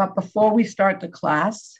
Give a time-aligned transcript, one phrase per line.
[0.00, 1.78] But before we start the class,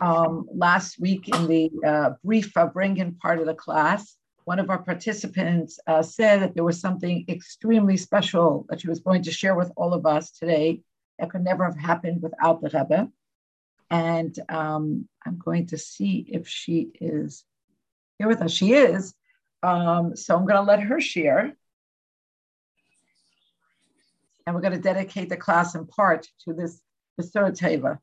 [0.00, 4.82] um, last week in the uh, brief Farbrengen part of the class, one of our
[4.82, 9.54] participants uh, said that there was something extremely special that she was going to share
[9.54, 10.80] with all of us today
[11.20, 13.08] that could never have happened without the Rebbe.
[13.88, 17.44] And um, I'm going to see if she is
[18.18, 18.50] here with us.
[18.50, 19.14] She is.
[19.62, 21.52] Um, so I'm going to let her share.
[24.44, 26.80] And we're going to dedicate the class in part to this
[27.20, 27.98] Teva.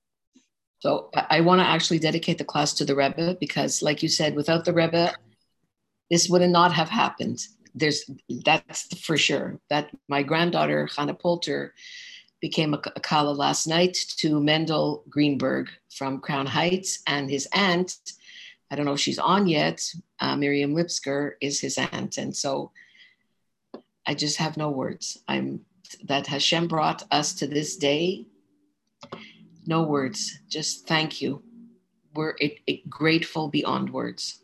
[0.79, 4.35] So I want to actually dedicate the class to the Rebbe because, like you said,
[4.35, 5.13] without the Rebbe,
[6.09, 7.39] this would not have happened.
[7.75, 8.03] There's
[8.43, 9.59] that's for sure.
[9.69, 11.73] That my granddaughter Hannah Poulter
[12.41, 17.95] became a, a Kala last night to Mendel Greenberg from Crown Heights, and his aunt,
[18.71, 19.81] I don't know if she's on yet,
[20.19, 22.71] uh, Miriam Lipsker is his aunt, and so
[24.05, 25.19] I just have no words.
[25.27, 25.61] I'm
[26.05, 28.25] that Hashem brought us to this day.
[29.65, 31.43] No words, just thank you.
[32.13, 34.39] We're it, it, grateful beyond words.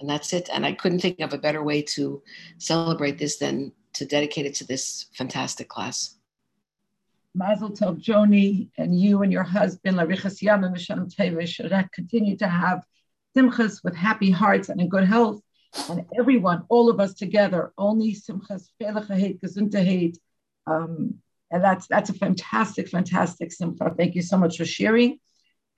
[0.00, 0.48] And that's it.
[0.52, 2.22] And I couldn't think of a better way to
[2.58, 6.16] celebrate this than to dedicate it to this fantastic class.
[7.34, 12.36] Mazel Tov, Joni, and you and your husband, Larichas Yam and Mishan Teva, should continue
[12.38, 12.84] to have
[13.36, 15.40] simchas with happy hearts and in good health.
[15.88, 20.16] And everyone, all of us together, only simchas, gesundheit.
[20.66, 21.20] Um,
[21.50, 23.92] and that's that's a fantastic, fantastic simcha.
[23.96, 25.18] Thank you so much for sharing.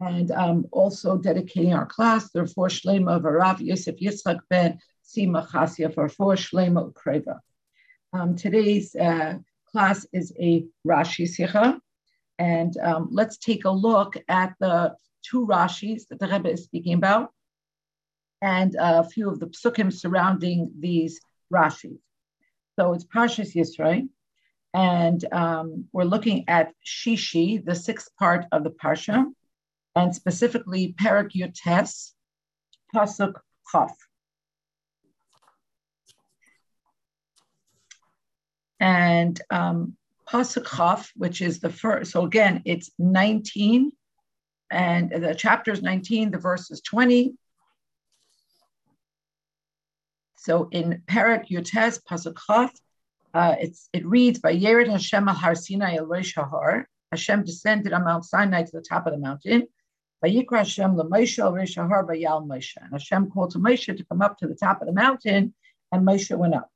[0.00, 5.48] And um, also dedicating our class, the for Shlema of Arav Yosef Yitzchak ben Sima
[5.48, 7.38] Chasia for for Shlema Ukreva.
[8.12, 9.38] Um, today's uh,
[9.70, 11.80] class is a Rashi Sikha.
[12.38, 16.94] And um, let's take a look at the two Rashis that the Rebbe is speaking
[16.94, 17.30] about
[18.42, 21.20] and a few of the psukim surrounding these
[21.52, 22.00] Rashis.
[22.78, 24.08] So it's Parshas Yisro,
[24.74, 29.26] and um, we're looking at Shishi, the sixth part of the Parsha,
[29.94, 32.12] and specifically Parak Yotes,
[32.94, 33.34] Pasuk
[33.70, 33.92] Chaf.
[38.82, 39.96] and um,
[40.28, 42.10] Pasuk which is the first.
[42.10, 43.92] So again, it's 19,
[44.72, 47.34] and the chapter is 19, the verse is 20.
[50.36, 52.36] So in Parak Yotes Pasuk
[53.34, 56.88] uh, it's it reads by Yered Hashem al Har Sinai el Reish Har.
[57.10, 59.66] Hashem descended on Mount Sinai to the top of the mountain.
[60.24, 62.76] Vayikra Hashem Moshe al Reish Har Vayal Moshe.
[62.76, 65.54] And Hashem called to Moshe to come up to the top of the mountain,
[65.90, 66.70] and Moshe went up.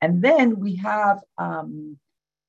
[0.00, 1.98] And then we have um,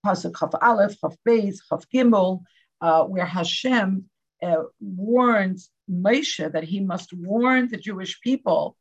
[0.05, 2.43] Pasuk Chaf Aleph, Chaf Beis, Chaf Gimel,
[2.79, 4.05] uh, where Hashem
[4.41, 8.77] uh, warns Moshe that he must warn the Jewish people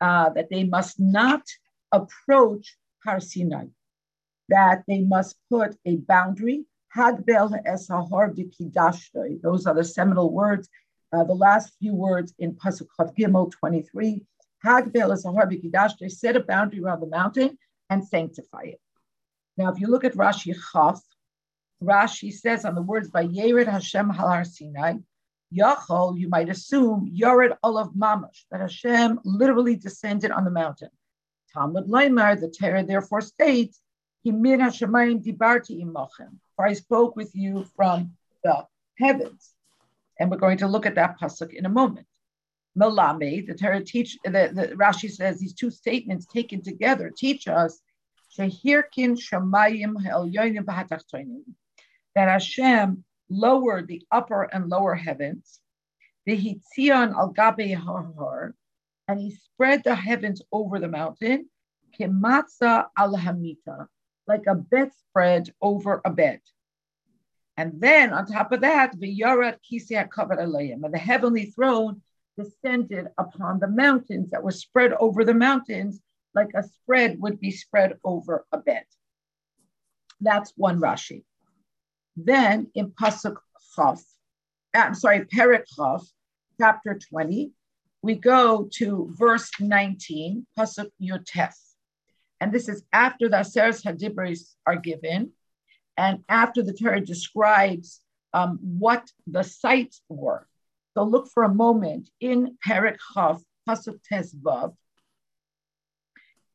[0.00, 1.42] uh, that they must not
[1.92, 2.76] approach
[4.48, 6.64] That they must put a boundary.
[6.96, 9.42] Hagbel esahar b'kidashtoi.
[9.42, 10.68] Those are the seminal words,
[11.12, 14.24] uh, the last few words in Pasuk Chaf Gimel 23.
[14.64, 16.10] Hagbel esahar b'kidashtoi.
[16.10, 17.58] Set a boundary around the mountain
[17.90, 18.80] and sanctify it.
[19.56, 21.00] Now, if you look at Rashi Chaf,
[21.82, 24.94] Rashi says on the words by Yered Hashem Halar Sinai,
[25.54, 30.90] Yachol, you might assume Yored Olav Mamash, that Hashem literally descended on the mountain.
[31.52, 33.80] Talmud Leimar, the Torah therefore states,
[34.24, 38.12] Himir Hashemayim Dibarti Imochem, for I spoke with you from
[38.44, 38.66] the
[38.98, 39.54] heavens.
[40.18, 42.06] And we're going to look at that pasuk in a moment.
[42.78, 47.80] Melame, the Torah teach, the, the Rashi says these two statements taken together teach us
[48.36, 49.94] Shehirkin Shamayim
[52.14, 55.60] that Hashem lowered the upper and lower heavens,
[56.26, 58.54] the Hitzion al Gabe Har,
[59.08, 61.48] and he spread the heavens over the mountain,
[61.98, 63.88] Kematza al Hamita,
[64.26, 66.40] like a bedspread over a bed.
[67.56, 72.02] And then on top of that, the Yarat Kisya covered Alayim, and the heavenly throne
[72.36, 76.00] descended upon the mountains that were spread over the mountains
[76.34, 78.84] like a spread would be spread over a bed.
[80.20, 81.24] That's one Rashi.
[82.16, 83.36] Then in Pasuk
[83.74, 84.02] Chaf,
[84.76, 86.06] uh, I'm sorry, Perik Chaf,
[86.60, 87.52] chapter 20,
[88.02, 91.74] we go to verse 19, Pasuk Yotes.
[92.40, 95.32] And this is after the Aseres Hadibris are given,
[95.96, 98.00] and after the Torah describes
[98.32, 100.46] um, what the sites were.
[100.94, 104.34] So look for a moment in Perik Chav, Pasuk Tes.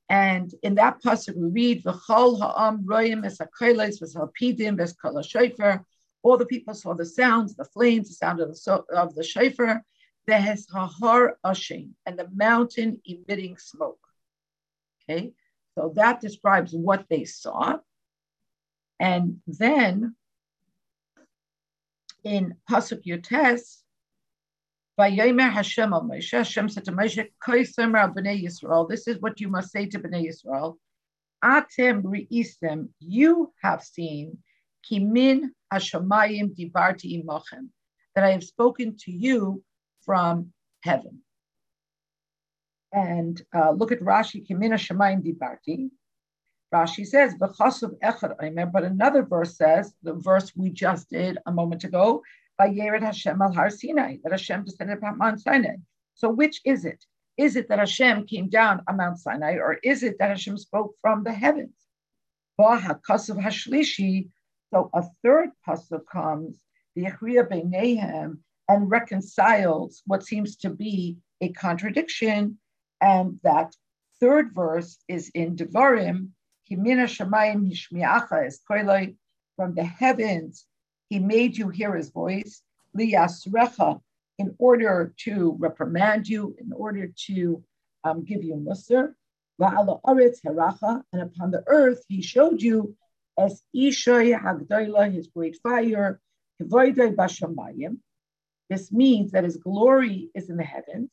[0.10, 5.86] And in that pasuk we read, "V'chol ha'am royim es hakolos v'salpidim v'eskol shofar."
[6.22, 9.84] All the people saw the sounds, the flames, the sound of the of the shofar,
[10.26, 14.00] the hahar ashing, and the mountain emitting smoke.
[15.10, 15.34] Okay,
[15.76, 17.78] so that describes what they saw.
[19.00, 20.16] And then
[22.24, 23.80] in Pasuk Yotes,
[24.98, 29.50] Vayomer Hashem al Moshe, Hashem said to Moshe, Koisemer b'nei Yisrael, this is what you
[29.50, 30.78] must say to b'nei Yisrael,
[31.44, 34.38] Atem ri'isem, you have seen,
[34.90, 37.70] Kimin Hashemayim dibarti imochem,
[38.16, 39.64] that I have spoken to you
[40.06, 41.20] from heaven.
[42.92, 45.90] And uh, look at Rashi, Kimin Hashemayim dibarti,
[46.74, 52.24] Rashi says, but another verse says, the verse we just did a moment ago,
[52.60, 55.76] Vayered Hashem al Har Sinai, that Hashem descended upon Mount Sinai.
[56.16, 57.06] So which is it?
[57.38, 60.96] Is it that Hashem came down on Mount Sinai, or is it that Hashem spoke
[61.02, 61.76] from the heavens?
[62.60, 64.30] Hashlishi,
[64.72, 66.62] so a third pasuk comes,
[66.96, 68.38] the Echriya Beinehem,
[68.74, 72.58] and reconciles what seems to be a contradiction,
[73.02, 73.76] and that
[74.20, 76.30] third verse is in Devarim,
[76.70, 78.62] Kimina Shemayim Hishmiacha is
[79.56, 80.66] from the heavens,
[81.10, 82.64] he made you hear his voice,
[82.98, 84.02] Liyasrecha,
[84.40, 87.64] in order to reprimand you, in order to
[88.04, 89.14] um, give you musr,
[89.62, 92.96] Va'ala Aretz Heracha, and upon the earth he showed you
[93.38, 96.20] as Ishoy Hagdoila, his great fire,
[96.60, 97.98] Kivoidai Bashamayim.
[98.70, 101.10] This means that his glory is in the heavens,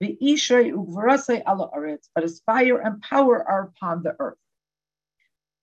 [0.00, 4.38] the Ishoy Ugvarasai but his fire and power are upon the earth.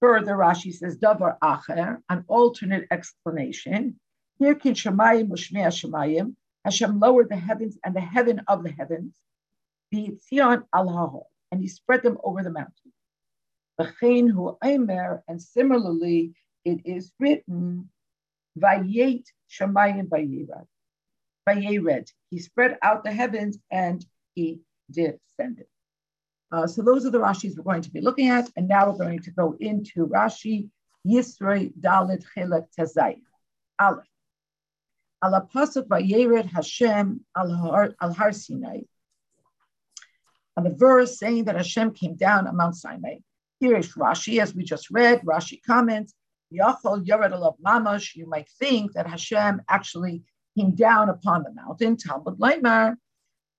[0.02, 4.00] Further, Rashi says, Davar Acher, an alternate explanation.
[4.38, 6.36] Here, Kin Shemayim Ushmei Shemayim,
[6.66, 9.16] Hashem lowered the heavens and the heaven of the heavens,
[9.92, 12.92] the Tzion al and he spread them over the mountain.
[13.80, 16.34] V'chein hu Eimer, and similarly,
[16.66, 17.90] it is written,
[18.58, 20.68] Vayet Shemayim Vayered.
[21.48, 22.12] Vayered.
[22.30, 24.62] He spread out the heavens and he
[24.92, 25.68] descended.
[26.52, 28.50] Uh, so those are the Rashis we're going to be looking at.
[28.56, 30.70] And now we're going to go into Rashi
[31.08, 33.22] Yisroi Dalit Chilek Tezayim.
[33.80, 34.06] Aleph.
[35.24, 38.82] Ala Pasuk Vayered Hashem al Har Sinai.
[40.58, 43.18] And the verse saying that Hashem came down on Mount Sinai.
[43.60, 45.22] Here is Rashi, as we just read.
[45.22, 46.14] Rashi comments,
[46.54, 48.16] Yachol Yared Alav Mamash.
[48.16, 50.24] You might think that Hashem actually
[50.58, 51.98] came down upon the mountain.
[51.98, 52.96] Talmud Leimar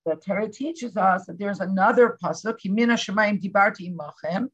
[0.07, 4.49] the Torah teaches us that there's another pasuk, Himina Shemayim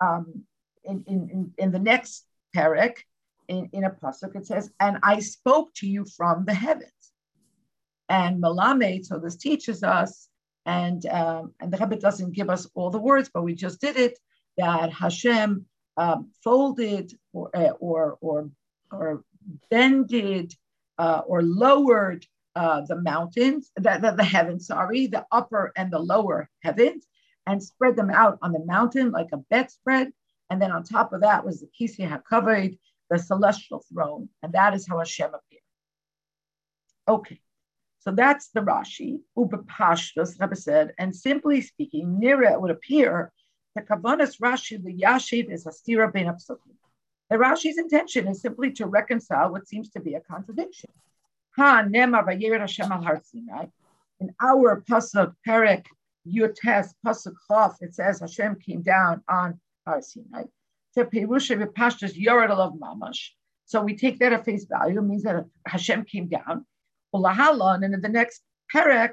[0.00, 0.44] um,
[0.84, 2.96] in, in, in, the next parak,
[3.48, 7.12] in, in a pasuk, it says, and I spoke to you from the heavens.
[8.08, 10.28] And Malamed, so this teaches us,
[10.66, 13.96] and um, and the Rebbe doesn't give us all the words, but we just did
[13.96, 14.18] it,
[14.56, 15.64] that Hashem
[15.96, 18.50] um, folded or, uh, or, or,
[18.90, 19.24] or
[19.70, 20.54] bended
[21.00, 25.98] uh, or lowered uh, the mountains, the, the, the heavens, sorry, the upper and the
[25.98, 27.06] lower heavens,
[27.46, 30.12] and spread them out on the mountain like a bedspread.
[30.50, 34.28] And then on top of that was the Kisei HaKavod, the celestial throne.
[34.42, 35.62] And that is how Hashem appeared.
[37.08, 37.40] Okay,
[38.00, 43.32] so that's the Rashi, Ubapashtas, Rebbe said, and simply speaking, Nira it would appear
[43.74, 46.74] the Kavanas Rashi, the Yashiv is Hastira Ben Apsukim.
[47.30, 50.90] The Rashi's intention is simply to reconcile what seems to be a contradiction.
[51.56, 51.94] In
[54.42, 55.86] our pasuk Perek
[56.26, 60.46] Yutes pasuk Chof, it says Hashem came down on Har Sinai.
[60.92, 61.04] So
[63.82, 64.98] we take that at face value.
[64.98, 66.66] It means that Hashem came down.
[67.12, 68.42] And in the next
[68.74, 69.12] Perek.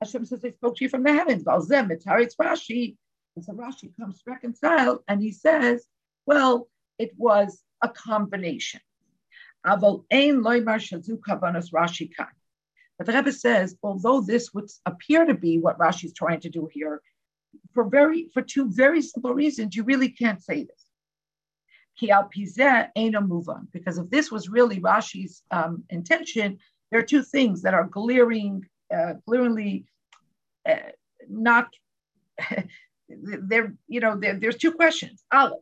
[0.00, 1.44] Hashem says, I spoke to you from the heavens.
[3.42, 5.86] So Rashi comes to reconcile and he says,
[6.24, 8.80] well, it was a combination.
[9.64, 9.80] But
[13.06, 16.68] the Rebbe says, although this would appear to be what Rashi is trying to do
[16.72, 17.00] here,
[17.72, 20.86] for very for two very simple reasons, you really can't say this.
[23.72, 26.58] Because if this was really Rashi's um, intention,
[26.90, 28.64] there are two things that are glaring,
[28.94, 29.86] uh, glaringly
[30.68, 30.76] uh,
[31.28, 31.68] not.
[33.08, 35.22] there, you know, there, there's two questions.
[35.32, 35.60] Aleph,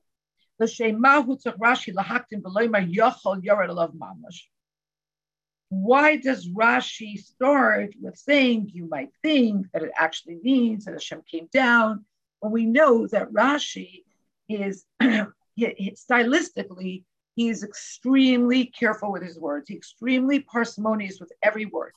[5.68, 11.22] why does Rashi start with saying you might think that it actually means that Hashem
[11.30, 12.04] came down
[12.40, 14.04] when we know that Rashi
[14.48, 19.68] is stylistically he is extremely careful with his words.
[19.68, 21.92] He's extremely parsimonious with every word.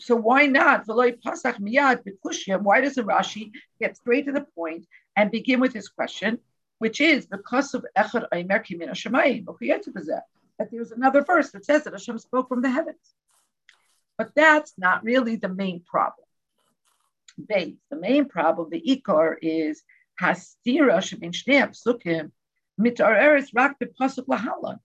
[0.00, 0.86] So why not?
[0.86, 1.66] Why doesn't
[3.06, 3.50] Rashi
[3.80, 4.86] get straight to the point
[5.16, 6.38] and begin with his question?
[6.78, 9.44] which is because of Echad Aimer Kimin Hashemayim,
[10.58, 13.14] that there's another verse that says that Hashem spoke from the heavens.
[14.16, 16.26] But that's not really the main problem.
[17.46, 19.82] The main problem, the ikar, is
[20.20, 22.32] Hastira Shabin Shnei Psukim
[22.80, 24.78] Mitareres Rak Bepasuk Lahalan.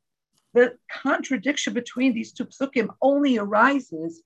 [0.54, 4.22] the contradiction between these two psukim only arises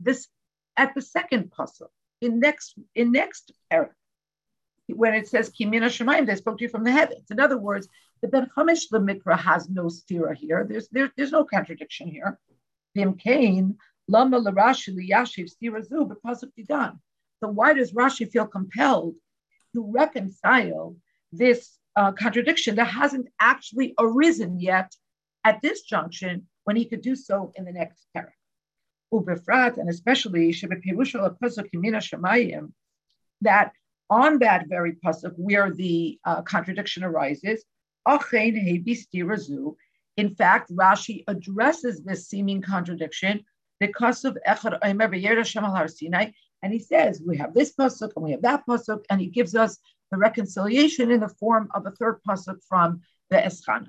[0.00, 0.28] this
[0.76, 1.90] at the second puzzle
[2.20, 3.90] in next in next era
[4.94, 7.30] when it says Kimina Shemaim, they spoke to you from the heavens.
[7.30, 7.88] In other words,
[8.22, 10.66] the Ben the Mikra has no stira here.
[10.68, 12.38] There's there, there's no contradiction here.
[12.94, 13.76] Bim Kain,
[14.08, 16.98] Lama Larashi Liyashiv Stira Zu, but Pasuk Didan.
[17.40, 19.14] So why does Rashi feel compelled
[19.74, 20.96] to reconcile
[21.32, 24.94] this uh, contradiction that hasn't actually arisen yet
[25.44, 28.32] at this junction when he could do so in the next parak?
[29.12, 30.52] Ubefrat, and especially
[33.42, 33.72] that
[34.10, 37.64] on that very pasuk where the uh, contradiction arises,
[40.16, 43.44] in fact, Rashi addresses this seeming contradiction
[43.78, 46.30] because of Echad Sinai,
[46.62, 49.54] and he says we have this pasuk and we have that pasuk, and he gives
[49.54, 49.78] us
[50.10, 53.00] the reconciliation in the form of a third pasuk from
[53.30, 53.88] the Eschana.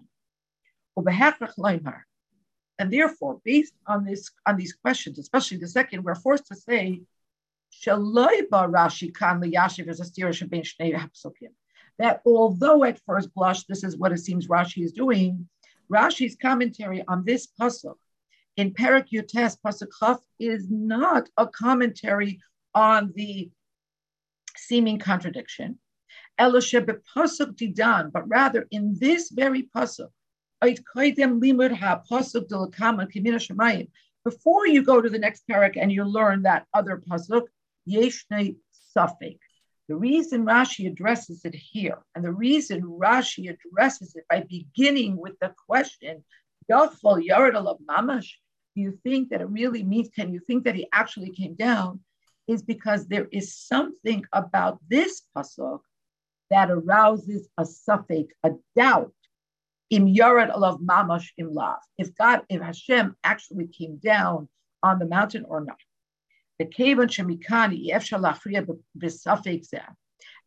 [2.81, 7.03] And therefore, based on this on these questions, especially the second, we're forced to say,
[11.99, 15.47] That although at first blush, this is what it seems Rashi is doing,
[15.93, 17.97] Rashi's commentary on this pasuk
[18.57, 22.39] in Perak Yutes pasuk Chaf is not a commentary
[22.73, 23.51] on the
[24.57, 25.77] seeming contradiction.
[26.39, 30.09] but rather in this very pasuk,
[34.23, 37.47] before you go to the next parak and you learn that other pasuk.
[37.87, 38.55] The
[39.89, 45.53] reason Rashi addresses it here, and the reason Rashi addresses it by beginning with the
[45.67, 46.23] question,
[46.69, 48.29] Mamash,
[48.75, 52.01] do you think that it really means, can you think that he actually came down?
[52.47, 55.81] Is because there is something about this pasuk
[56.51, 59.13] that arouses a safek, a doubt.
[59.91, 61.79] Im Yared Alav Mamash Im Lav.
[61.97, 64.47] If God, if Hashem actually came down
[64.81, 65.77] on the mountain or not.
[66.59, 68.67] The Kevan Shemikani Efshalachriya
[68.97, 69.67] B'Safek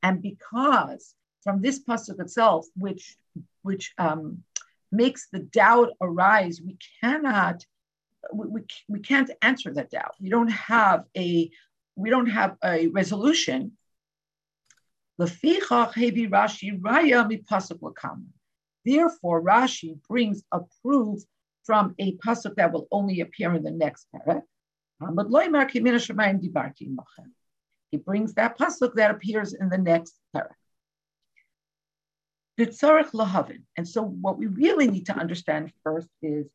[0.02, 3.16] And because from this pasuk itself, which
[3.62, 4.42] which um,
[4.90, 7.64] makes the doubt arise, we cannot
[8.32, 10.14] we, we, we can't answer that doubt.
[10.20, 11.50] We don't have a
[11.96, 13.72] we don't have a resolution.
[18.84, 21.22] Therefore, Rashi brings a proof
[21.64, 24.44] from a pasuk that will only appear in the next paragraph.
[27.90, 30.58] He brings that pasuk that appears in the next paragraph.
[33.76, 36.46] And so, what we really need to understand first is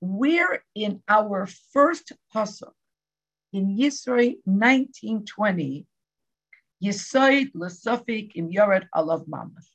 [0.00, 2.72] where in our first pasuk
[3.52, 5.86] in Yisroi 1920,
[6.82, 7.50] Yisoid
[8.34, 9.68] im Alav Mamash.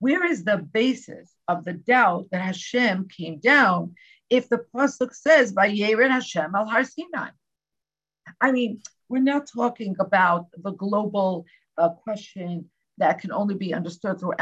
[0.00, 3.94] Where is the basis of the doubt that Hashem came down
[4.30, 7.30] if the pasuk says by Yered Hashem al Har Sinai?
[8.40, 11.46] I mean, we're not talking about the global
[11.76, 14.34] uh, question that can only be understood through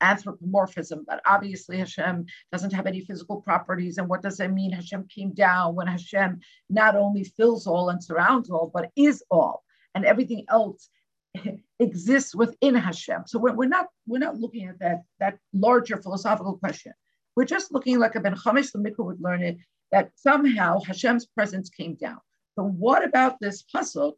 [0.00, 1.04] anthropomorphism.
[1.06, 3.98] But obviously, Hashem doesn't have any physical properties.
[3.98, 4.72] And what does that mean?
[4.72, 9.62] Hashem came down when Hashem not only fills all and surrounds all, but is all,
[9.94, 10.88] and everything else
[11.78, 13.22] exists within Hashem.
[13.26, 16.92] So we're, we're not we're not looking at that that larger philosophical question.
[17.36, 19.58] We're just looking like a Ben Chamish the Mikra would learn it
[19.92, 22.18] that somehow Hashem's presence came down.
[22.56, 24.14] So what about this pasuk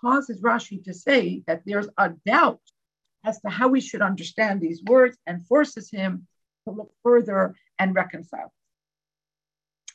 [0.00, 2.60] causes Rashi to say that there's a doubt
[3.24, 6.26] as to how we should understand these words and forces him
[6.66, 8.52] to look further and reconcile.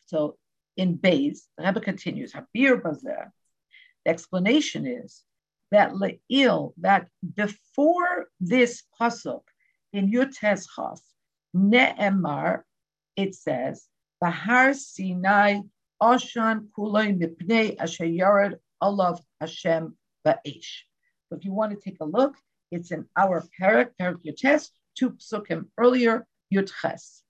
[0.07, 0.37] So
[0.77, 3.29] in Bays, the Rebbe continues, Habir Bazer,
[4.05, 5.23] the explanation is
[5.71, 9.41] that Le'il, that before this pasuk
[9.93, 10.99] in Yutes Chaf,
[11.55, 12.63] Ne'emar,
[13.15, 13.87] it says,
[14.21, 15.61] Bahar Sinai
[16.01, 19.95] Oshan Kulay Mipnei Asher Yared Alav Hashem
[20.25, 20.83] Ba'esh.
[21.27, 22.35] So if you want to take a look,
[22.71, 27.21] it's in our parak, parak Yutes, two psukim earlier, Yutches.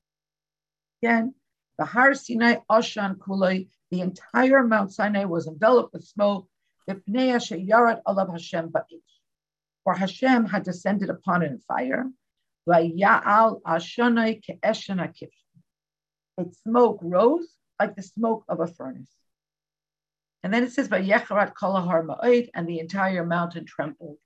[1.01, 1.34] Again,
[1.77, 6.48] the Har Sinai Oshan Kuloi, the entire Mount Sinai was enveloped with smoke.
[6.89, 7.01] The.
[9.84, 12.05] For Hashem had descended upon it in fire.
[16.38, 17.48] Its smoke rose
[17.79, 19.15] like the smoke of a furnace.
[20.43, 24.17] And then it says, and the entire mountain trembled.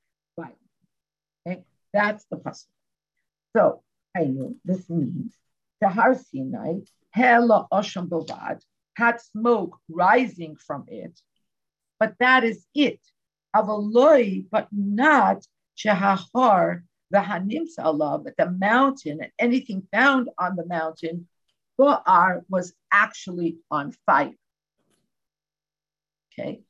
[1.94, 2.70] That's the puzzle.
[3.56, 3.84] So
[4.16, 5.36] I know this means
[5.82, 6.80] Tahar Sinai,
[7.12, 7.68] Hela
[8.96, 11.20] had smoke rising from it,
[12.04, 13.00] but that is it.
[13.56, 16.82] Avaloi, but not Shehahar
[17.12, 21.30] the Hanimsa Allah, but the mountain and anything found on the mountain,
[21.80, 24.34] Bo'ar was actually on fire.
[26.28, 26.64] Okay,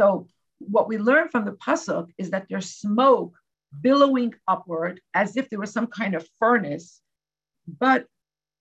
[0.00, 0.26] so
[0.58, 3.36] what we learn from the pasuk is that there's smoke
[3.82, 7.00] billowing upward as if there was some kind of furnace,
[7.78, 8.06] but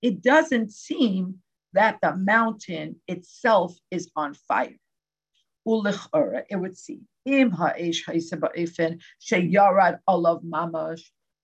[0.04, 1.40] it doesn't seem
[1.74, 4.81] that the mountain itself is on fire.
[5.64, 7.08] It would seem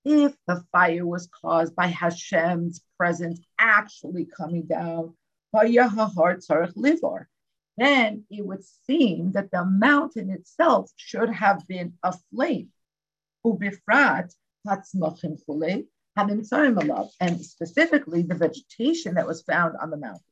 [0.06, 5.16] if the fire was caused by Hashem's presence actually coming down,
[7.78, 12.72] then it would seem that the mountain itself should have been aflame.
[13.44, 14.32] And
[17.46, 20.24] specifically the vegetation that was found on the mountain.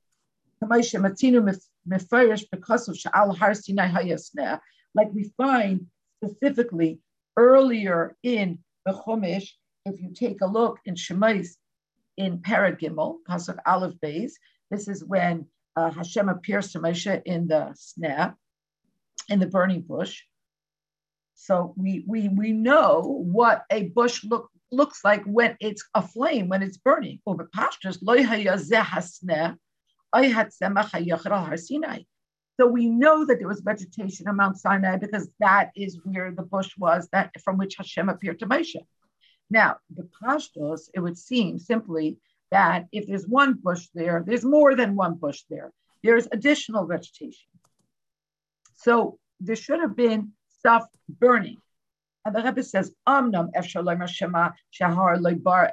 [4.95, 5.87] Like we find
[6.23, 6.99] specifically
[7.37, 9.49] earlier in the Chumash,
[9.85, 11.49] if you take a look in Shemais
[12.17, 14.31] in Paragimel, Pasuk Aleph Beis,
[14.71, 18.33] this is when uh, Hashem appears to Moshe in the sneh,
[19.29, 20.21] in the burning bush.
[21.35, 26.63] So we we we know what a bush look looks like when it's aflame, when
[26.63, 27.19] it's burning.
[32.57, 36.43] So we know that there was vegetation on Mount Sinai because that is where the
[36.43, 38.77] bush was that from which Hashem appeared to Moshe.
[39.49, 42.17] Now, the Pashtos, it would seem simply
[42.51, 45.71] that if there's one bush there, there's more than one bush there.
[46.03, 47.47] There's additional vegetation.
[48.75, 51.57] So there should have been stuff burning.
[52.23, 53.49] And the Rebbe says, Amnam
[54.71, 55.71] Shahar Loibar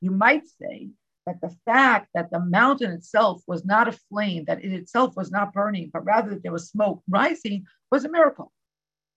[0.00, 0.88] You might say
[1.26, 5.30] that the fact that the mountain itself was not a flame, that it itself was
[5.30, 8.52] not burning, but rather that there was smoke rising, was a miracle.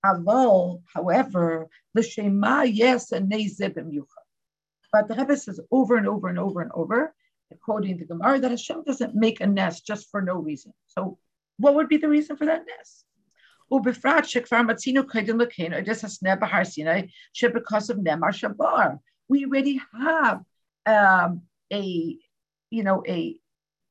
[0.06, 6.62] Aval, however, the Shema yes and But the Rebbe says over and over and over
[6.62, 7.14] and over,
[7.62, 10.74] quoting the Gemara, that Hashem doesn't make a nes just for no reason.
[10.88, 11.18] So,
[11.58, 13.03] what would be the reason for that nes?
[13.70, 13.86] We
[19.46, 20.42] already have
[20.86, 21.42] um,
[21.74, 22.18] a
[22.70, 23.38] you know a,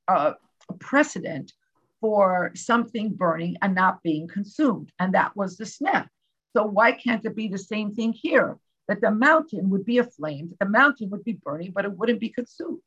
[0.09, 0.35] a,
[0.79, 1.53] precedent
[2.01, 6.09] for something burning and not being consumed, and that was the snap.
[6.57, 8.59] So why can't it be the same thing here?
[8.89, 12.21] That the mountain would be aflame, that the mountain would be burning, but it wouldn't
[12.21, 12.81] be consumed.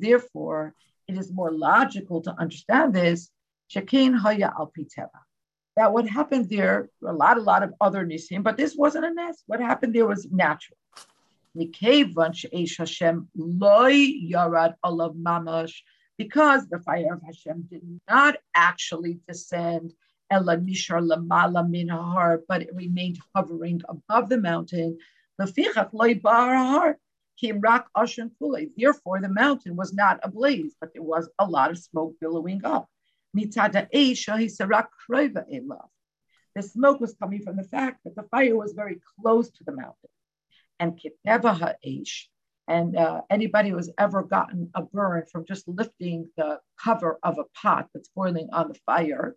[0.00, 0.74] Therefore,
[1.08, 3.30] it is more logical to understand this.
[5.76, 9.14] That what happened there, a lot, a lot of other nisim, but this wasn't a
[9.14, 9.42] nes.
[9.46, 10.76] What happened there was natural.
[11.52, 11.74] Because
[16.68, 19.92] the fire of Hashem did not actually descend,
[20.30, 20.62] but
[22.62, 24.96] it remained hovering above the mountain.
[25.38, 26.14] Therefore,
[29.20, 32.88] the mountain was not ablaze, but there was a lot of smoke billowing up.
[33.34, 33.50] The
[36.62, 40.10] smoke was coming from the fact that the fire was very close to the mountain
[40.80, 42.28] and kitneva ha'esh.
[42.66, 47.44] And uh, anybody who's ever gotten a burn from just lifting the cover of a
[47.60, 49.36] pot that's boiling on the fire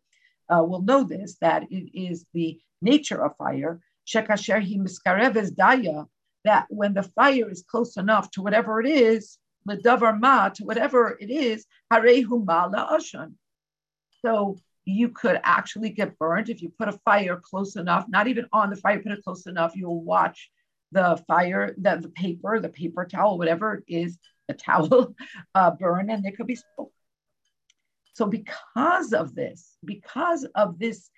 [0.50, 3.82] uh, will know this, that it is the nature of fire.
[4.08, 6.06] Shekasher hi miskarev daya,
[6.46, 10.64] that when the fire is close enough to whatever it is, the davar ma, to
[10.64, 13.34] whatever it is, harehu mala ashan.
[14.22, 18.46] So you could actually get burned if you put a fire close enough, not even
[18.52, 20.52] on the fire, put it close enough, you'll watch
[20.94, 25.16] the fire, the, the paper, the paper towel, whatever it is, the towel
[25.56, 26.92] uh, burn and there could be smoke.
[28.14, 31.10] So because of this, because of this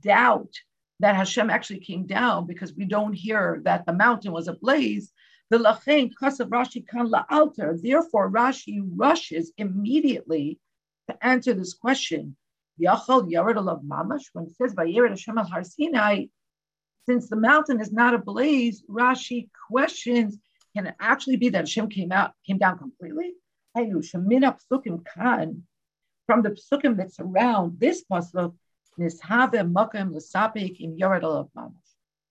[0.00, 0.52] doubt
[1.00, 5.12] that Hashem actually came down, because we don't hear that the mountain was ablaze,
[5.50, 7.80] the lachain kasav Rashi kan la'alter.
[7.80, 10.58] Therefore, Rashi rushes immediately
[11.08, 12.36] to answer this question.
[12.80, 14.24] Yachal yared alav mamash.
[14.32, 16.26] When it says Vayered Hashem al Har Sinai,
[17.08, 20.36] since the mountain is not ablaze, Rashi questions,
[20.76, 23.34] can it actually be that Hashem came out, came down completely?
[23.74, 24.02] From
[26.42, 28.54] the psukim that surround this pasuk,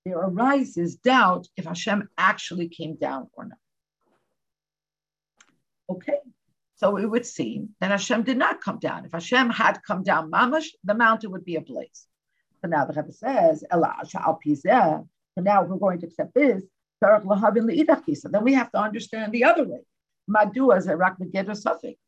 [0.06, 3.60] there arises doubt if Hashem actually came down or not.
[5.90, 6.18] Okay,
[6.76, 9.06] so it would seem that Hashem did not come down.
[9.06, 12.08] If Hashem had come down mamash, the mountain would be ablaze.
[12.68, 16.64] Now the Rebbe says, So now we're going to accept this.
[17.02, 19.82] Then we have to understand the other way.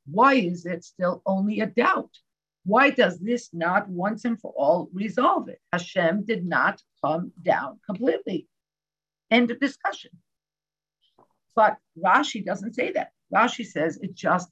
[0.05, 2.17] Why is it still only a doubt?
[2.65, 5.61] Why does this not once and for all resolve it?
[5.71, 8.47] Hashem did not come down completely.
[9.31, 10.11] End of discussion.
[11.55, 13.11] But Rashi doesn't say that.
[13.33, 14.49] Rashi says it just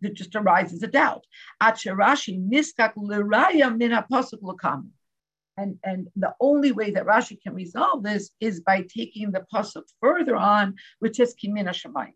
[0.00, 1.26] it just arises a doubt.
[1.60, 3.92] Rashi niskak l'raya min
[5.58, 9.82] And, and the only way that Rashi can resolve this is by taking the pasuk
[10.00, 12.12] further on, which is kimina shemayim,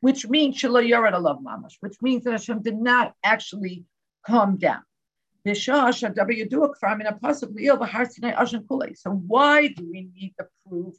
[0.00, 3.84] which means shelo yorad alav mamash, which means that Hashem did not actually
[4.24, 4.82] come down.
[5.44, 5.52] So
[9.32, 10.94] why do we need the proof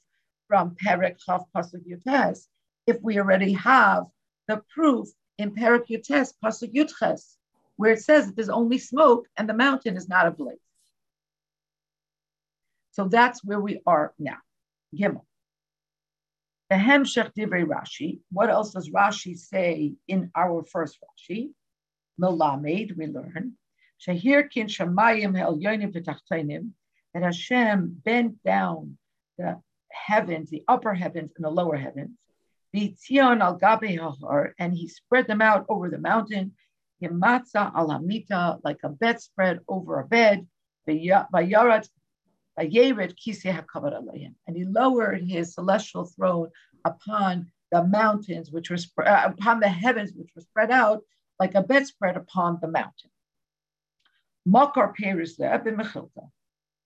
[0.47, 2.47] from Perek Chav Pasuk Yutes
[2.85, 4.03] if we already have
[4.49, 7.35] the proof in Perek Yutes Pasuk Yutches
[7.77, 10.57] where it says that there's only smoke and the mountain is not ablaze?
[12.99, 14.39] So that's where we are now.
[14.93, 15.23] Gimel.
[16.69, 18.19] The Hemshech Divrei Rashi.
[18.29, 21.51] What else does Rashi say in our first Rashi?
[22.21, 23.53] Melamed, we learn,
[24.05, 26.71] Shahir kin shamayim elyonim v'tachtainim,
[27.13, 28.97] that Hashem bent down
[29.37, 32.17] the heavens, the upper heavens and the lower heavens,
[32.75, 36.51] v'tzion al gabe and he spread them out over the mountain,
[37.01, 40.45] yematza al hamita, like a bedspread over a bed,
[40.85, 41.87] v'yered
[42.48, 42.48] kisei hakavod alayim,
[44.47, 46.49] and he lowered his celestial throne
[46.83, 51.01] upon the mountains, which were uh, upon the heavens, which were spread out,
[51.39, 53.09] like a bedspread upon the mountain.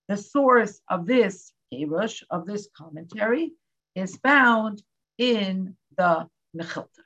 [0.08, 3.52] The source of this Perush, of this commentary,
[3.94, 4.82] is found
[5.18, 7.02] in the Mechilta.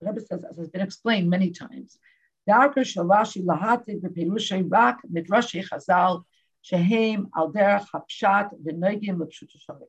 [0.00, 1.98] The Rebbe says, as has been explained many times,
[2.48, 6.24] Darka Shalashi Lahati B'Perushay Rak Midrashi Chazal
[6.62, 9.80] Shehem Al Derech Hapshat V'Noigim L'Pshuta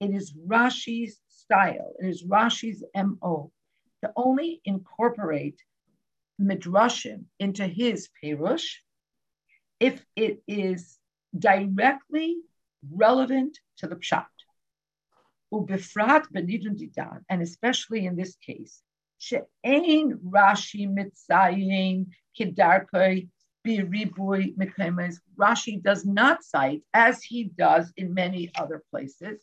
[0.00, 3.52] It is Rashi's style, it is Rashi's MO
[4.02, 5.60] to only incorporate
[6.40, 8.76] midrashim into his perush
[9.80, 10.98] if it is
[11.38, 12.36] directly
[12.90, 14.26] relevant to the pshat.
[17.30, 18.82] And especially in this case,
[19.18, 22.06] she'ein Rashi mitzayin
[22.38, 23.28] kidarkoi
[23.66, 25.16] biribui mekaymes.
[25.38, 29.42] Rashi does not cite, as he does in many other places,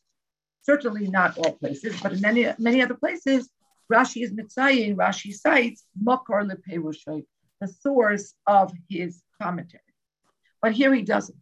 [0.63, 3.49] certainly not all places, but in many, many other places,
[3.91, 7.25] Rashi is Mitzayin, Rashi cites Makar Leperushai,
[7.59, 9.81] the source of his commentary.
[10.61, 11.37] But here he doesn't.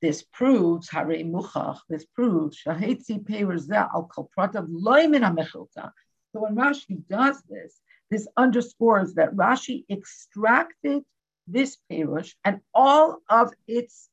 [0.00, 5.90] This proves, Hare Muchach, this proves, Shahitzi Perurzeh al kol Kalpratav Loimin HaMechilta.
[6.32, 11.02] So when Rashi does this, this underscores that Rashi extracted
[11.46, 14.08] this Perush and all of its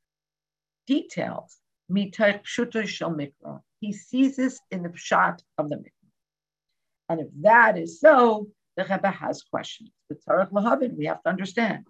[0.87, 2.11] details he
[3.93, 5.91] sees this in the pshat of the mikra.
[7.09, 9.91] And if that is so, the Rebbe has questions.
[10.09, 11.85] The Tzarech Lahavin, we have to understand.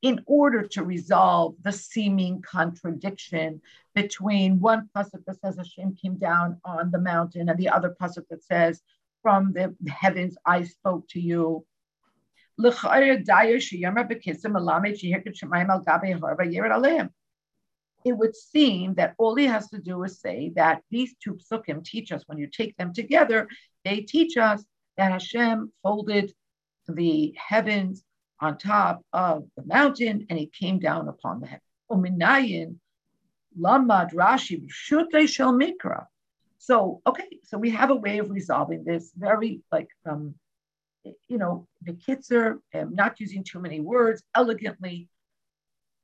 [0.00, 3.60] In order to resolve the seeming contradiction
[3.94, 8.28] between one pasuk that says Hashem came down on the mountain and the other pasuk
[8.30, 8.80] that says
[9.22, 11.66] from the heavens I spoke to you.
[18.04, 21.84] It would seem that all he has to do is say that these two psukim
[21.84, 23.48] teach us, when you take them together,
[23.84, 24.64] they teach us
[24.96, 26.32] that Hashem folded
[26.86, 28.04] the heavens
[28.40, 32.80] on top of the mountain and he came down upon the heaven.
[33.58, 36.06] Lamad Rashi Shel Mikra.
[36.58, 40.34] So, okay, so we have a way of resolving this very like, um,
[41.28, 45.08] you know, the kitzer, um, not using too many words, elegantly,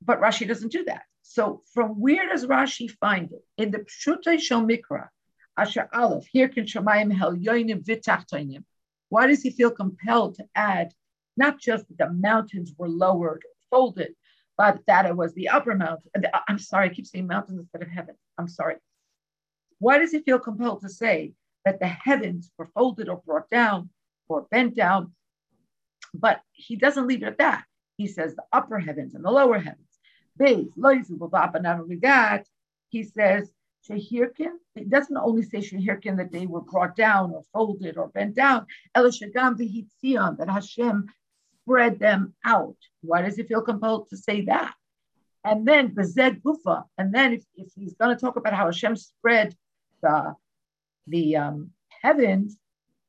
[0.01, 1.03] but Rashi doesn't do that.
[1.21, 3.43] So from where does Rashi find it?
[3.57, 5.09] In the Pshutei Shel Mikra,
[5.57, 8.63] Asher Aleph, here can Shemayim Hel Yoinim V'Tachtainim.
[9.09, 10.93] Why does he feel compelled to add
[11.37, 14.15] not just that the mountains were lowered, or folded,
[14.57, 16.09] but that it was the upper mountain.
[16.47, 18.15] I'm sorry, I keep saying mountains instead of heaven.
[18.37, 18.75] I'm sorry.
[19.79, 21.33] Why does he feel compelled to say
[21.65, 23.89] that the heavens were folded or brought down
[24.29, 25.13] or bent down?
[26.13, 27.65] But he doesn't leave it at that.
[27.97, 29.81] He says the upper heavens and the lower heavens.
[30.37, 30.61] But
[31.61, 32.47] not only that,
[32.89, 33.51] he says
[33.89, 34.57] Shehirkin.
[34.75, 38.65] It doesn't only say Shehirkin that they were brought down or folded or bent down.
[38.93, 41.05] That Hashem
[41.65, 42.77] spread them out.
[43.01, 44.73] Why does he feel compelled to say that?
[45.43, 46.41] And then the Zed.
[46.97, 49.55] And then if, if he's going to talk about how Hashem spread
[50.01, 50.35] the,
[51.07, 52.57] the um, heavens,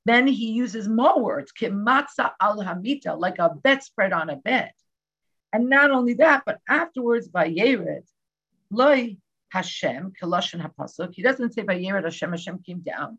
[0.04, 4.70] then he uses more words, kimatza al hamita, like a bedspread on a bed.
[5.52, 8.04] And not only that, but afterwards, by Yered,
[8.70, 9.16] Loi
[9.50, 13.18] Hashem, Kaloshan HaPasuk, he doesn't say by Yered Hashem, Hashem came down,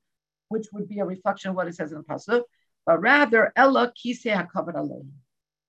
[0.50, 2.44] which would be a reflection of what it says in the Pasuk,
[2.86, 5.10] but rather, Ella Kisei HaKavod Aleim,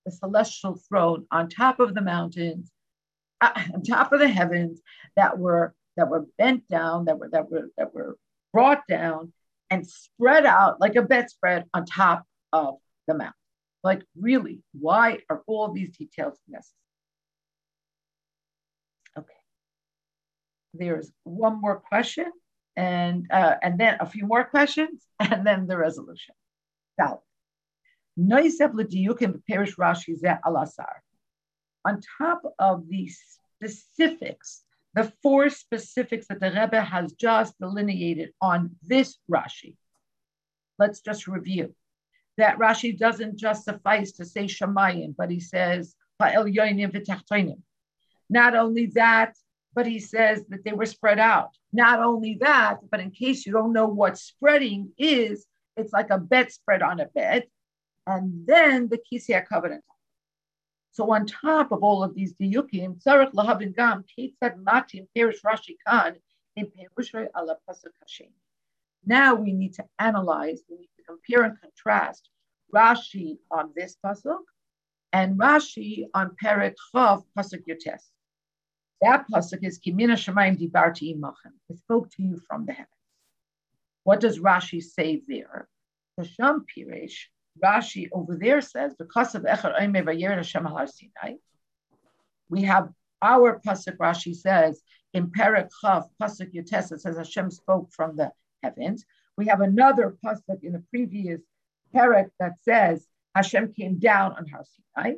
[0.08, 2.70] the celestial throne on top of the mountains,
[3.40, 4.80] uh, on top of the heavens
[5.16, 8.16] that were that were bent down, that were that were that were
[8.52, 9.32] brought down
[9.70, 13.34] and spread out like a bedspread on top of the mountain.
[13.84, 16.74] Like, really, why are all these details necessary?
[19.18, 19.32] Okay.
[20.74, 22.30] There's one more question,
[22.76, 26.34] and uh, and then a few more questions, and then the resolution.
[31.84, 38.74] On top of the specifics, the four specifics that the Rebbe has just delineated on
[38.82, 39.76] this Rashi.
[40.78, 41.74] Let's just review
[42.38, 45.94] that Rashi doesn't just suffice to say Shemayim, but he says
[48.30, 49.36] Not only that,
[49.74, 51.50] but he says that they were spread out.
[51.72, 56.18] Not only that, but in case you don't know what spreading is, it's like a
[56.18, 57.44] bed spread on a bed,
[58.08, 59.84] and then the Kisya covenant.
[60.92, 65.76] So on top of all of these diyukim, Tzarech lahavin gam ketzad matim perish Rashi
[65.86, 66.16] kan
[66.56, 68.32] in perushay ala pasuk Hashem.
[69.04, 72.30] Now we need to analyze, we need to compare and contrast
[72.74, 74.40] Rashi on this pasuk
[75.12, 78.04] and Rashi on Peret Chav pasuk Yotes.
[79.02, 81.52] That pasuk is Kimina Shemaim Dibarti Imachem.
[81.70, 82.88] I spoke to you from the heavens.
[84.04, 85.68] What does Rashi say there?
[86.16, 87.26] The Sham Piresh,
[87.62, 91.36] Rashi over there says, because of Echad Oime Vayer Hashem Har Sinai.
[92.48, 92.90] We have
[93.22, 93.96] our pasuk.
[93.96, 96.98] Rashi says in Peret Chav pasuk Yotes.
[97.00, 99.04] Says Hashem spoke from the heavens.
[99.36, 101.40] We have another pasuk in the previous
[101.94, 104.64] parak that says Hashem came down on Har
[104.96, 105.14] Sinai.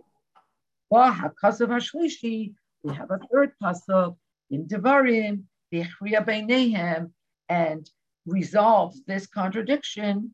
[0.93, 4.17] Hakasav Hashlishi, we have a third pasuk
[4.51, 7.13] in Devarim, Bechriya Beinehem,
[7.49, 7.89] and
[8.27, 10.33] resolves this contradiction,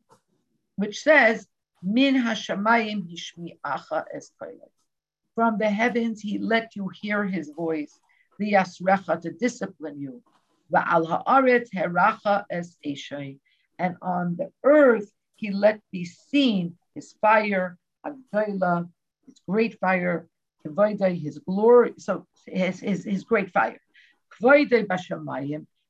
[0.75, 1.47] which says,
[1.89, 4.33] Min Hashamayim Hishmi'acha es
[5.35, 7.97] From the heavens, he let you hear his voice,
[8.37, 10.21] the Yasrecha to discipline you.
[10.69, 12.77] Va'al ha'aretz heracha es
[13.79, 18.89] And on the earth, he let be seen his fire, Agdoila,
[19.25, 20.27] his great fire,
[20.65, 23.79] his glory, so his, his, his great fire.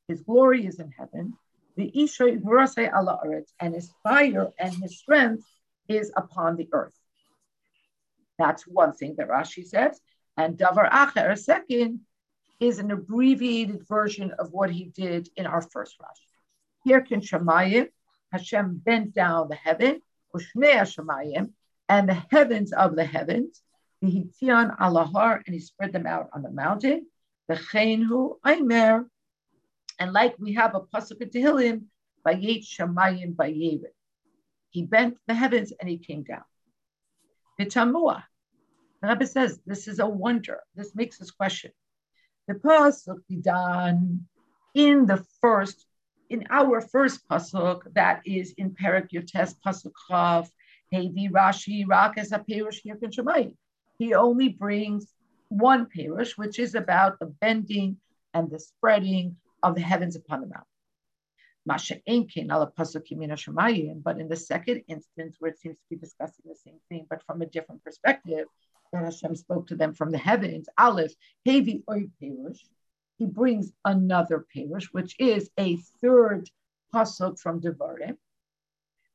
[0.07, 1.33] His glory is in heaven.
[1.75, 3.19] The Isha ala
[3.59, 5.43] and his fire and his strength
[5.87, 6.97] is upon the earth.
[8.37, 9.99] That's one thing that Rashi says.
[10.35, 12.01] And Davar Acher, second,
[12.59, 16.27] is an abbreviated version of what he did in our first Rashi.
[16.83, 17.87] Here can Shemayim,
[18.31, 20.01] Hashem bent down the heaven,
[21.89, 23.61] and the heavens of the heavens,
[24.01, 27.07] the alahar, and he spread them out on the mountain.
[27.47, 29.09] The Chenhu Aimer,
[29.99, 31.85] and like we have a pasuk Tehillim,
[32.25, 33.96] Bayet Shemayim Bayevet.
[34.69, 36.43] He bent the heavens and he came down.
[37.59, 38.23] Vitamua.
[39.01, 40.61] The Rebbe says this is a wonder.
[40.75, 41.71] This makes us question.
[42.47, 44.27] The pasuk done
[44.73, 45.85] in the first
[46.29, 50.49] in our first pasuk, that is in Perak Yotes pasuk Chav,
[50.93, 53.53] Hevi Rashi Rakas Perush Hirkin Shemayim.
[53.97, 55.13] He only brings
[55.49, 57.97] one perush, which is about the bending
[58.33, 60.76] and the spreading of the heavens upon the mountain.
[61.67, 62.13] Masha but
[64.19, 67.41] in the second instance, where it seems to be discussing the same thing, but from
[67.41, 68.45] a different perspective,
[68.93, 70.69] that Hashem spoke to them from the heavens.
[70.77, 71.11] Aleph,
[71.45, 72.61] Hevi Oy Perush,
[73.17, 76.49] he brings another perush, which is a third
[76.93, 78.15] pasuk from Devarim.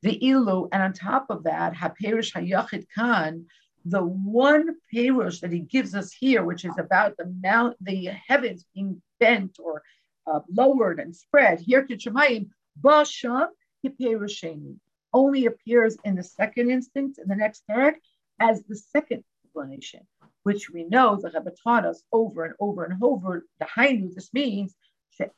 [0.03, 3.47] The ilu, and on top of that, haperush hayachid khan,
[3.87, 8.67] the one perush that he gives us here, which is about the mount, the heavens
[8.75, 9.83] being bent or
[10.27, 11.61] uh, lowered and spread.
[11.61, 13.49] Here, Kishamayim, basham
[13.85, 14.77] hiperusheni,
[15.13, 17.97] only appears in the second instance in the next parak
[18.41, 20.07] as the second explanation
[20.43, 23.47] which we know the Rebbe taught us over and over and over.
[23.61, 24.75] The Hainu, this means.
[25.19, 25.31] If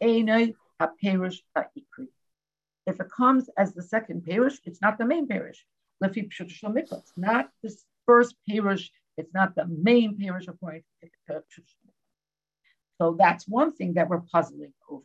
[3.01, 5.59] it comes as the second perush, it's not the main perush.
[6.03, 8.89] Lefi It's not the first perush.
[9.17, 10.85] It's not the main perush according
[11.29, 11.43] to
[13.05, 15.05] So that's one thing that we're puzzling over.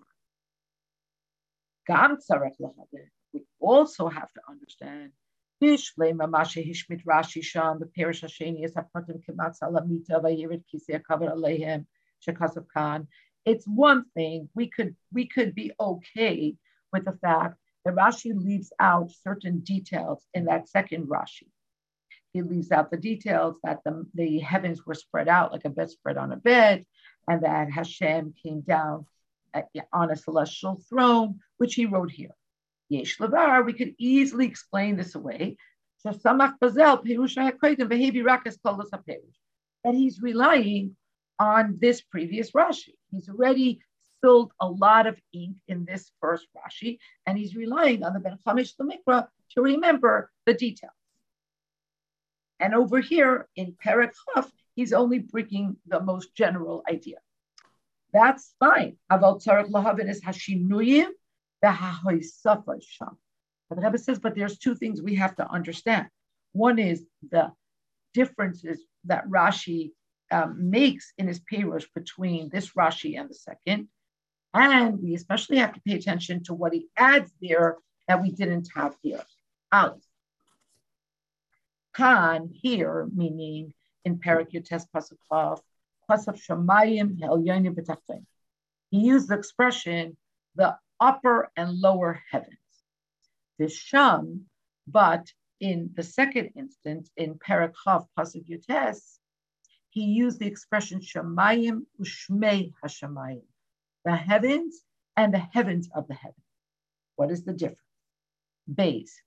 [3.34, 5.12] We also have to understand
[5.62, 5.78] the.
[13.46, 16.56] It's one thing we could we could be okay
[16.94, 21.50] with the fact that Rashi leaves out certain details in that second Rashi.
[22.32, 26.18] he leaves out the details that the, the heavens were spread out like a bedspread
[26.18, 26.86] on a bed,
[27.30, 29.06] and that Hashem came down
[29.94, 32.34] on a celestial throne, which he wrote here.
[32.90, 35.56] Yesh Lavar, we could easily explain this away.
[36.04, 36.18] That
[39.94, 40.96] he's relying
[41.40, 42.96] on this previous Rashi.
[43.12, 43.82] He's already
[44.18, 48.40] spilled a lot of ink in this first Rashi, and he's relying on the Ben
[48.46, 50.94] Chamish Lamikra to remember the details.
[52.60, 57.18] And over here in Perek Chaf, he's only bringing the most general idea.
[58.14, 58.96] That's fine.
[59.12, 61.10] Aval tzarech lahavin is hashinuyim
[61.62, 63.18] v'hahoisafa sham.
[63.68, 66.08] But the Rebbe says, but there's two things we have to understand.
[66.54, 67.52] One is the
[68.14, 69.92] differences that Rashi
[70.32, 73.90] um, makes in his Perush between this Rashi and the second.
[74.54, 77.76] And we especially have to pay attention to what he adds there
[78.08, 79.24] that we didn't have here.
[79.74, 80.02] Aleph.
[81.94, 83.74] Khan here, meaning
[84.06, 85.60] in Perak Yotes Pasukov,
[86.10, 88.26] Pasuk Shamayim Elyonim B'tachtim.
[88.90, 90.18] He used the expression
[90.56, 92.58] the upper and lower heavens.
[93.58, 94.46] The Sham,
[94.88, 99.20] but in the second instance, in Perak Chav Pasuk Yotes,
[99.90, 103.44] he used the expression Shamayim Ushmei Hashamayim,
[104.06, 104.82] the heavens
[105.18, 106.38] and the heavens of the heavens.
[107.16, 107.82] What is the difference?
[108.74, 109.22] Bays.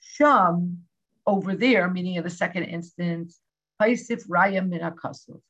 [0.00, 0.84] Sham
[1.26, 3.40] over there, meaning in the second instance,
[3.80, 5.40] Paisif Raya Minakasov.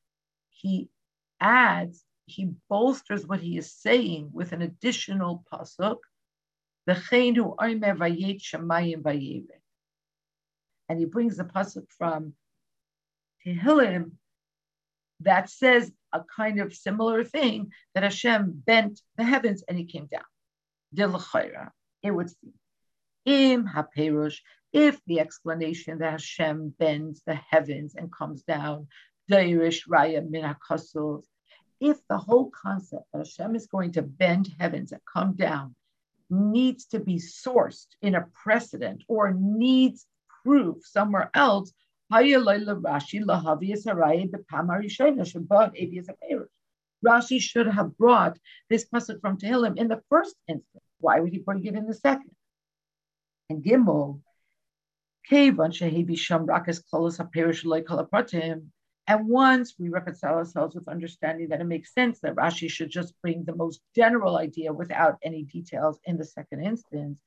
[0.51, 0.89] He
[1.41, 5.99] adds, he bolsters what he is saying with an additional pasuk,
[6.87, 6.97] and
[10.99, 12.35] he brings the pasuk from
[13.45, 14.13] Tehillim
[15.21, 20.07] that says a kind of similar thing that Hashem bent the heavens and he came
[20.07, 20.25] down.
[22.03, 22.60] It would seem.
[23.31, 24.41] Im haperush,
[24.73, 28.89] if the explanation that Hashem bends the heavens and comes down,
[29.31, 31.23] Dairish Raya Minakosov,
[31.79, 35.77] if the whole concept that Hashem is going to bend heavens and come down
[36.29, 40.09] needs to be sourced in a precedent or needs
[40.43, 41.73] proof somewhere else,
[47.07, 48.39] Rashi should have brought
[48.69, 50.85] this pasuk from Tehillim in the first instance.
[50.99, 52.35] Why would he bring it in the second?
[53.51, 54.21] And Gimel,
[59.09, 63.21] and once we reconcile ourselves with understanding that it makes sense that Rashi should just
[63.21, 67.19] bring the most general idea without any details in the second instance,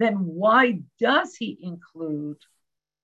[0.00, 2.38] then why does he include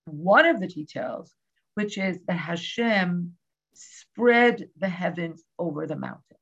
[0.06, 1.32] one of the details,
[1.74, 3.36] which is that Hashem
[3.74, 6.38] spread the heavens over the mountain?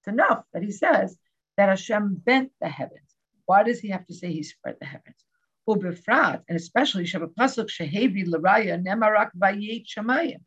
[0.00, 1.18] It's enough that he says
[1.56, 3.14] that Hashem bent the heavens.
[3.46, 5.24] Why does he have to say he spread the heavens?
[5.68, 10.40] Ubefrat, and especially Shabbat Shehevi Laraya Nemarak Vayet Shamayim.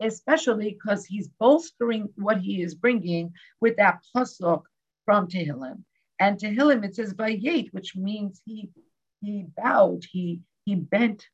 [0.00, 4.62] Especially because he's bolstering what he is bringing with that pasuk
[5.04, 5.82] from Tehillim.
[6.20, 8.70] And Tehillim, it says Vayet, which means he
[9.22, 11.26] he bowed, he he bent.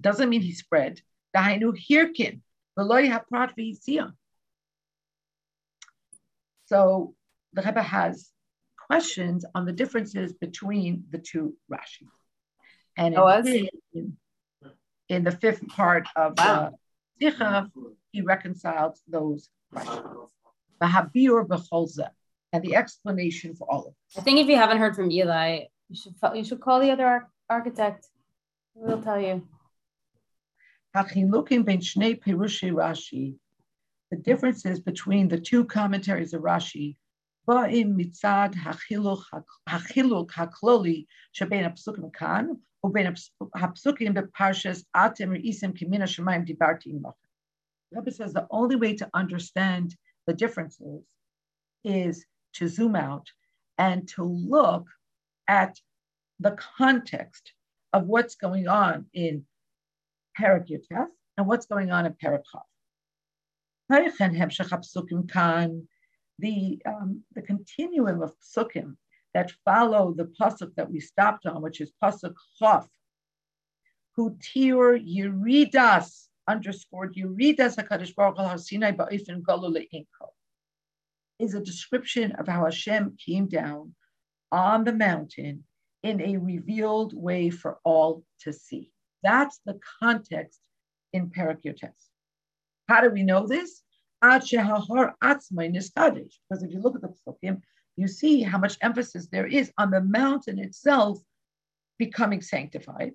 [0.00, 1.00] Doesn't mean he spread.
[1.36, 2.40] Dahainu Hirkin,
[2.78, 4.12] Veloy Haprat
[6.66, 7.14] So
[7.52, 8.30] the Rebbe has
[8.86, 12.06] questions on the differences between the two Rashi.
[12.96, 14.16] And oh, in, oh, in,
[15.08, 16.78] in, the fifth part of uh, wow.
[17.20, 17.70] the Sikha,
[18.12, 20.28] he reconciled those Rashis.
[20.80, 21.46] The Habir
[22.52, 24.18] and the explanation for all of it.
[24.18, 27.06] I think if you haven't heard from Eli, you should you should call the other
[27.06, 28.08] ar- architect.
[28.74, 29.42] We'll tell you.
[32.70, 33.34] Rashi,
[34.10, 36.96] the differences between the two commentaries of Rashi
[37.47, 39.19] באים מצד החילוק,
[39.67, 42.47] החילוק הכלולי שבין הפסוקים כאן
[42.83, 43.13] ובין
[43.55, 47.27] הפסוקים בפרשס אתם ראיתם כמן השמיים דיברתי עמכם.
[47.93, 51.03] Rebbe says the only way to understand the differences
[51.83, 53.27] is to zoom out
[53.77, 54.85] and to look
[55.49, 55.77] at
[56.39, 57.53] the context
[57.91, 59.45] of what's going on in
[60.37, 61.07] Perak Yotes
[61.37, 62.63] and what's going on in Perak Chav
[66.38, 68.96] the um, the continuum of psukim
[69.34, 72.88] that follow the pasuk that we stopped on, which is pasuk chaf,
[74.14, 80.28] who tir yiridas underscored yiridas hakadosh baruch al Sinai ba'ifin galu inko,
[81.38, 83.94] is a description of how Hashem came down
[84.52, 85.64] on the mountain
[86.02, 88.90] in a revealed way for all to see.
[89.22, 90.60] That's the context
[91.12, 91.60] in Perak
[92.88, 93.82] How do we know this?
[96.48, 97.62] Because if you look at the psukim,
[97.96, 101.18] you see how much emphasis there is on the mountain itself
[101.98, 103.12] becoming sanctified.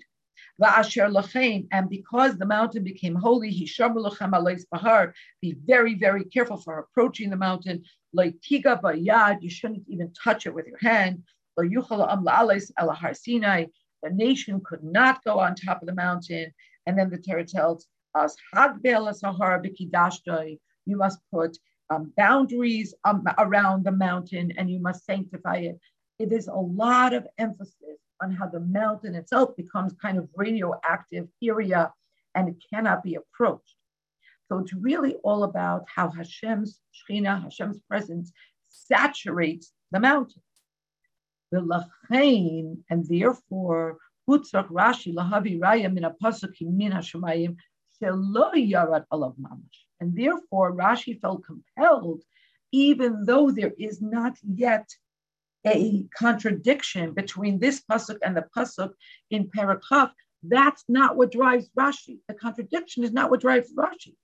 [0.59, 3.65] And because the mountain became holy, he.
[5.41, 7.83] Be very, very careful for approaching the mountain.
[8.13, 11.23] You shouldn't even touch it with your hand.
[14.03, 16.51] The nation could not go on top of the mountain.
[16.87, 18.35] And then the Torah tells us,
[20.85, 21.57] you must put
[21.89, 25.79] um, boundaries um, around the mountain and you must sanctify it.
[26.19, 31.27] It is a lot of emphasis on how the mountain itself becomes kind of radioactive
[31.43, 31.91] area
[32.35, 33.75] and it cannot be approached.
[34.47, 38.31] So it's really all about how Hashem's Shechina, Hashem's presence
[38.69, 40.41] saturates the mountain.
[41.51, 43.97] The lachain, and therefore,
[44.29, 47.57] Hutzach Rashi lahavi raya min apasuk min hashemayim
[48.01, 49.80] shelo yarat alav mamash.
[50.01, 52.23] And therefore, Rashi felt compelled,
[52.71, 54.89] even though there is not yet
[55.65, 58.93] a contradiction between this pasuk and the pasuk
[59.29, 60.11] in Parakaf.
[60.43, 62.17] That's not what drives Rashi.
[62.27, 64.15] The contradiction is not what drives Rashi.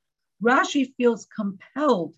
[0.43, 2.15] Rashi feels compelled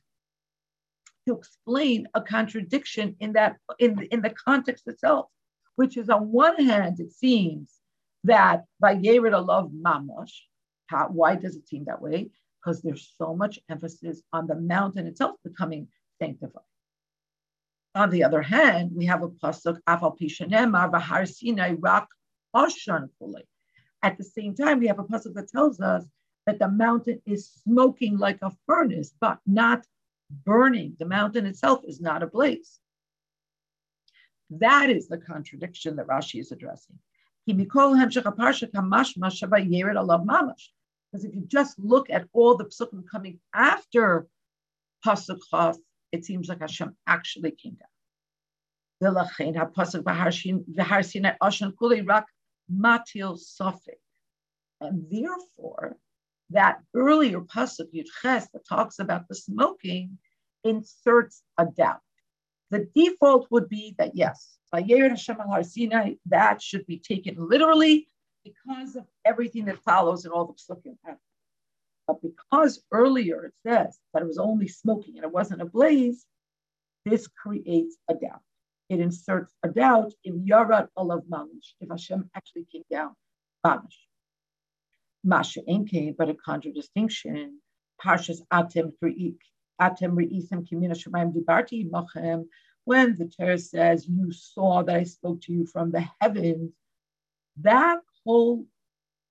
[1.28, 5.28] to explain a contradiction in that in in the context itself,
[5.76, 7.74] which is on one hand it seems
[8.24, 10.34] that by Yerid love Mamash,
[10.88, 12.32] how, why does it seem that way?
[12.60, 15.88] Because there's so much emphasis on the mountain itself becoming
[16.22, 16.64] sanctified.
[17.96, 22.08] On the other hand, we have a pasuk Afal Pishanema Bahar Sinai Rak
[22.56, 23.44] Oshan Fully.
[24.04, 26.06] At the same time, we have a pasuk that tells us
[26.46, 29.86] that the mountain is smoking like a furnace, but not
[30.46, 30.96] burning.
[31.00, 32.80] The mountain itself is not ablaze.
[34.50, 36.98] That is the contradiction that Rashi is addressing.
[41.12, 44.28] Because if you just look at all the psukim coming after
[45.06, 45.78] pasuk
[46.12, 47.88] it seems like Hashem actually came down.
[54.82, 55.98] And therefore,
[56.50, 60.18] that earlier pasuk Yudches that talks about the smoking
[60.64, 62.02] inserts a doubt.
[62.72, 68.08] The default would be that yes, that should be taken literally
[68.44, 70.96] because of everything that follows in all the psukim.
[72.08, 76.26] But because earlier it says that it was only smoking and it wasn't a blaze,
[77.06, 78.42] this creates a doubt.
[78.90, 83.14] It inserts a doubt in Yarat Olav Mamish, if Hashem actually came down,
[83.66, 84.00] Mamish.
[85.24, 87.60] Masha Enke, but a contradistinction.
[88.04, 88.94] Parshas Atem
[89.82, 92.46] Atem Re'isem Kimina Shemayim Dibarti Mochem,
[92.86, 96.72] when the Torah says, You saw that I spoke to you from the heavens,
[97.62, 98.00] that
[98.30, 98.66] whole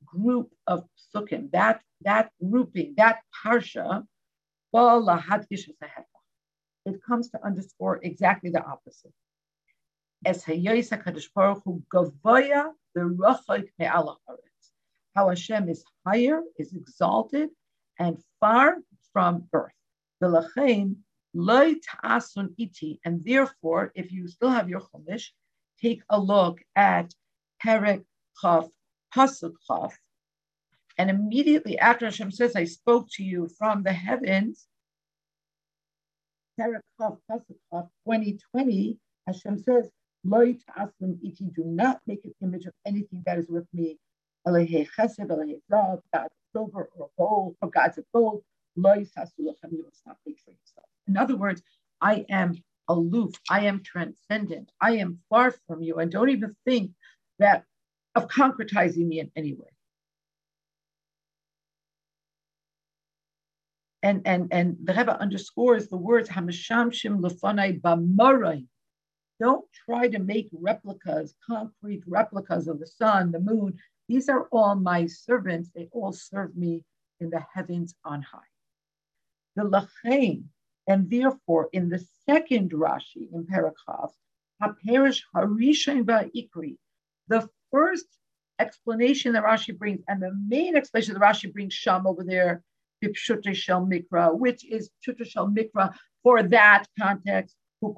[0.04, 1.76] group of psukim, that
[2.08, 4.04] that grouping, that parsha,
[6.88, 9.12] it comes to underscore exactly the opposite.
[10.26, 10.38] As
[15.16, 17.48] how Hashem is higher, is exalted,
[17.98, 18.76] and far
[19.12, 19.34] from
[22.64, 23.00] iti.
[23.04, 25.26] And therefore, if you still have your chumash,
[25.80, 27.14] take a look at
[27.64, 28.04] Perek
[28.40, 28.66] Chaf,
[29.14, 29.54] Pasuk
[30.98, 34.66] and immediately after Hashem says, I spoke to you from the heavens,
[36.58, 39.90] 2020, Hashem says,
[40.24, 40.58] do
[41.64, 43.96] not make an image of anything that is with me.
[44.44, 44.72] God's
[46.52, 48.42] silver or gold, or gods of gold.
[48.74, 49.16] You must
[50.04, 50.88] not make for yourself.
[51.06, 51.62] In other words,
[52.00, 52.56] I am
[52.88, 56.90] aloof, I am transcendent, I am far from you, and don't even think
[57.38, 57.64] that
[58.18, 59.68] of concretizing me in any way.
[64.02, 68.66] and and and the Rebbe underscores the words Hamashamshim lefanai b'maray.
[69.40, 73.78] Don't try to make replicas, concrete replicas of the sun, the moon.
[74.08, 75.70] These are all my servants.
[75.74, 76.84] They all serve me
[77.20, 78.52] in the heavens on high.
[79.56, 80.44] The lachain,
[80.86, 84.12] and therefore in the second Rashi in Parakhaf,
[84.62, 86.76] Haperish Harishain Ikri,
[87.28, 88.06] the first
[88.58, 92.62] explanation that Rashi brings, and the main explanation that Rashi brings Sham over there
[93.02, 97.56] Bipshuta Shel Mikra, which is Pshuta Shel Mikra for that context.
[97.80, 97.88] He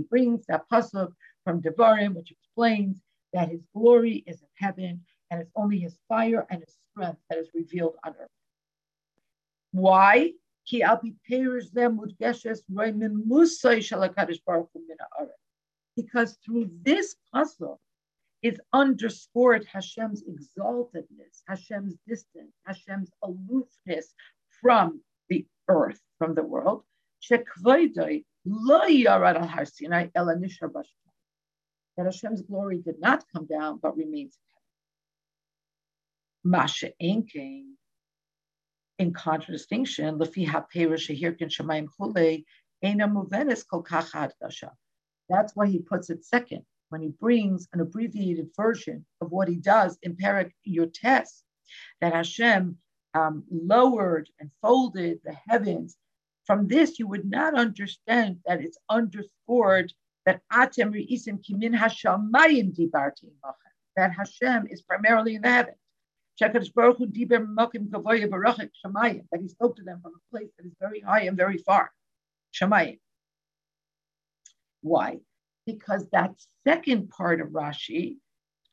[0.00, 1.12] brings that pasuk
[1.44, 2.96] from Devarim, which explains
[3.32, 7.38] that his glory is in heaven and it's only his fire and his strength that
[7.38, 8.30] is revealed on earth.
[9.72, 10.32] Why?
[15.96, 17.78] Because through this pasuk,
[18.42, 24.14] is underscored Hashem's exaltedness, Hashem's distance, Hashem's aloofness
[24.60, 26.84] from the earth, from the world.
[27.28, 27.44] That
[32.06, 34.38] Hashem's glory did not come down, but remains
[36.42, 37.76] Masha Enking,
[39.00, 40.18] in contradistinction,
[45.28, 49.56] That's why he puts it second, when he brings an abbreviated version of what he
[49.56, 51.42] does in Perak Yotes,
[52.02, 52.76] that Hashem
[53.14, 55.96] um, lowered and folded the heavens.
[56.44, 59.94] From this, you would not understand that it's underscored
[60.26, 63.30] that Atem Isim Kimin Hashamayim Dibarti
[63.96, 65.76] that Hashem is primarily in the heavens.
[66.40, 66.64] That he
[69.48, 71.92] spoke to them from a place that is very high and very far.
[72.54, 72.98] Shamayim.
[74.80, 75.18] Why?
[75.66, 76.32] Because that
[76.66, 78.16] second part of Rashi,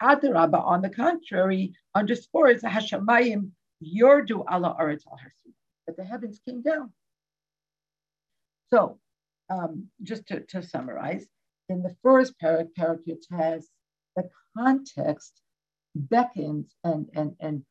[0.02, 3.52] Adarabba, on the contrary, underscores Hashamayim
[3.84, 5.20] Yordu ala Aretz al
[5.88, 6.94] that the heavens came down.
[8.74, 9.00] So,
[9.50, 11.26] um, just to, to, summarize,
[11.70, 13.00] in the first parak, parak
[13.32, 13.70] has
[14.16, 15.42] the context
[15.98, 17.64] beckons and, and, and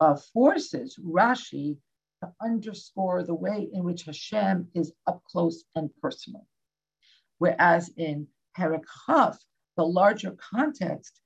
[0.00, 1.76] uh, forces Rashi
[2.22, 6.46] to underscore the way in which Hashem is up close and personal.
[7.38, 8.26] Whereas in
[8.56, 8.84] Parak
[9.76, 11.20] the larger context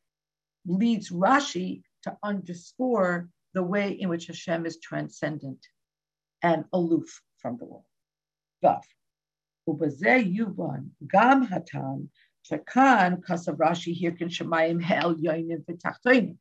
[0.67, 5.67] leads Rashi to underscore the way in which Hashem is transcendent
[6.43, 7.85] and aloof from the world.
[9.67, 12.09] Yuvan gam hatam
[12.51, 16.37] shekan kasav Rashi hirkin shemayim hel yoinim v'tachtoinim.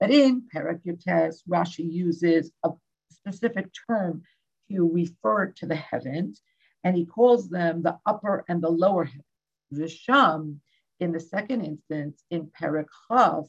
[0.00, 2.70] But in Perak Rashi uses a
[3.10, 4.22] specific term
[4.70, 6.40] to refer to the heavens,
[6.84, 9.24] and he calls them the upper and the lower heavens.
[9.72, 10.60] Visham,
[11.00, 13.48] in the second instance, in Perak Chav,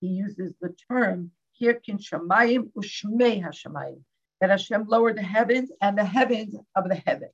[0.00, 4.02] he uses the term Hirkin Shamayim Ushmei Hashamayim,
[4.40, 7.32] that Hashem lowered the heavens and the heavens of the heavens.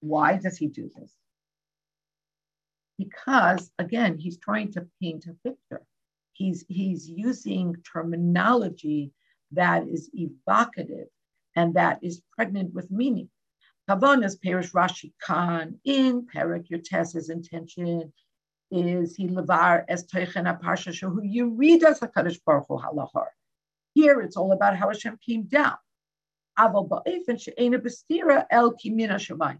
[0.00, 1.12] Why does he do this?
[2.98, 5.82] Because, again, he's trying to paint a picture
[6.36, 9.12] he's he's using terminology
[9.52, 11.08] that is evocative
[11.54, 13.28] and that is pregnant with meaning.
[13.88, 18.12] Kavanas Perish Rashi Khan in Perik Yotes, intention
[18.70, 23.28] is he levar aparsha who you read as a Kaddish Baruch Hu halachar.
[23.94, 25.76] Here it's all about how Hashem came down.
[26.58, 29.58] Aval ba'efen she'ena bestira el kimina.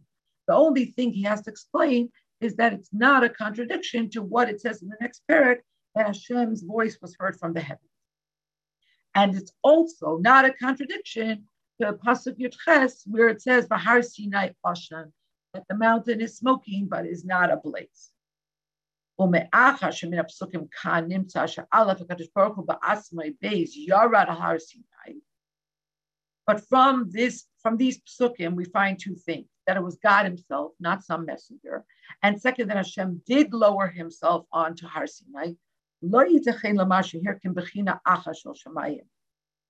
[0.49, 2.11] The only thing he has to explain
[2.41, 5.59] is that it's not a contradiction to what it says in the next parak
[5.95, 7.91] that Hashem's voice was heard from the heavens.
[9.15, 11.45] And it's also not a contradiction
[11.81, 15.13] to Pasuk Yudches, where it says, Bahar Sinai Oshan,
[15.55, 18.11] that the mountain is smoking but is not ablaze.
[19.19, 19.31] But
[26.69, 31.05] from this, from these psukim, we find two things: that it was God Himself, not
[31.05, 31.85] some messenger,
[32.23, 35.53] and second, that Hashem did lower Himself onto Har Sinai,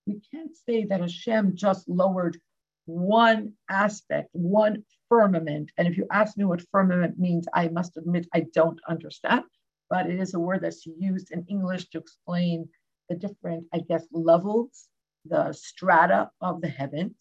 [0.07, 2.39] we can't say that Hashem just lowered
[2.87, 5.71] one aspect, one firmament.
[5.77, 9.45] And if you ask me what firmament means, I must admit I don't understand,
[9.91, 12.69] but it is a word that's used in English to explain
[13.09, 14.89] the different, I guess, levels,
[15.25, 17.17] the strata of the heavens.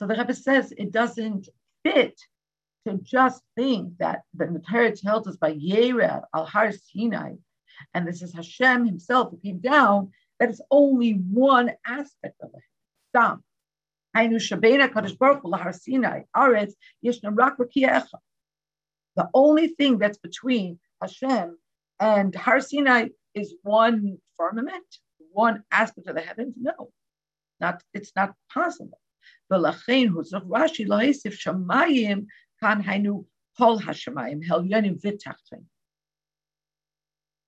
[0.00, 1.50] So the Rebbe says it doesn't
[1.84, 2.18] fit
[2.88, 7.34] to just think that the Torah tells us by Yered al Har Sinai
[7.92, 12.62] and this is Hashem himself who came down, that is only one aspect of it.
[13.10, 13.44] Stam.
[19.16, 21.58] The only thing that's between Hashem
[22.00, 24.96] and Har Sinai is one firmament,
[25.32, 26.54] one aspect of the heavens.
[26.58, 26.90] No,
[27.60, 28.98] not it's not possible.
[32.62, 33.24] Kan hainu
[33.58, 35.64] kol hashamayim hel yonim v'tachtin.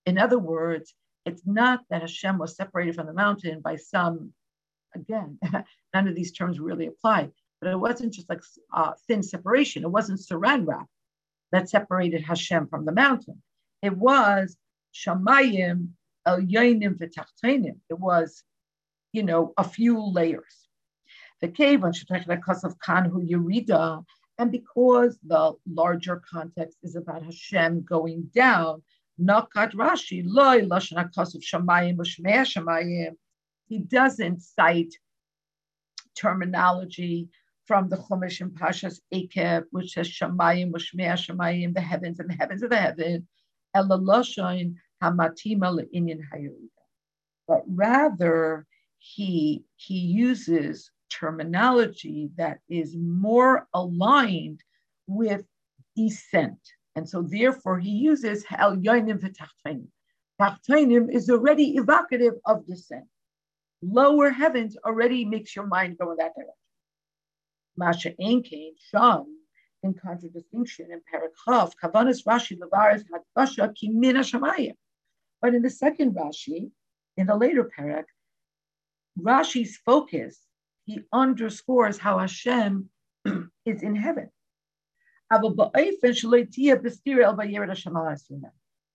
[0.07, 0.95] In other words,
[1.25, 4.33] it's not that Hashem was separated from the mountain by some,
[4.95, 5.39] again,
[5.95, 7.31] none of these terms really apply,
[7.61, 8.43] but it wasn't just like
[8.75, 9.85] uh, thin separation.
[9.85, 10.89] It wasn't saran wrap
[11.53, 13.41] that separated Hashem from the mountain.
[13.83, 14.57] It was
[14.95, 15.91] Shamayim
[16.27, 17.79] El Yainim V'Tachtenim.
[17.89, 18.43] It was,
[19.13, 20.69] you know, a few layers.
[21.43, 21.93] The cave on
[22.29, 24.05] because of Kanhu Yerida,
[24.39, 28.83] and because the larger context is about Hashem going down,
[29.21, 33.17] Nakat Rashi, loy lashon hakasuv shamayim u'shmei shamayim.
[33.67, 34.95] He doesn't cite
[36.15, 37.29] terminology
[37.67, 42.35] from the Chumash and Pashas Ekev, which says shamayim u'shmei shamayim, the heavens and the
[42.35, 43.27] heavens of the heaven,
[43.75, 46.69] ela lashon hamatima le'inyan hayurida.
[47.49, 48.65] But rather,
[48.99, 54.61] he he uses terminology that is more aligned
[55.07, 55.45] with
[55.97, 56.59] descent.
[56.97, 59.89] And so therefore he uses Hel Yoinim v'Tachtainim.
[60.41, 63.07] Tachtainim is already evocative of descent.
[63.83, 66.55] Lower heavens already makes your mind go in that direction.
[67.77, 69.27] Masha Enkain, Sham,
[69.83, 74.75] in contradistinction in Parakhov, Kavanas Rashi Lavaris Hadbasha Kimina Shamayim.
[75.41, 76.71] But in the second Rashi,
[77.17, 78.05] in the later parak,
[79.19, 80.39] Rashi's focus,
[80.85, 82.89] he underscores how Hashem
[83.67, 84.31] is in heaven.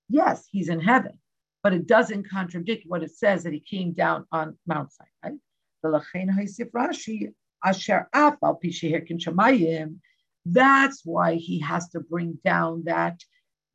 [0.09, 1.19] Yes, he's in heaven,
[1.63, 5.37] but it doesn't contradict what it says that he came down on Mount Sinai.
[10.45, 13.21] That's why he has to bring down that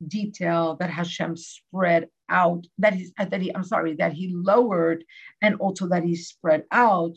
[0.07, 5.03] detail that Hashem spread out, that he's that he, I'm sorry, that he lowered
[5.41, 7.15] and also that he spread out.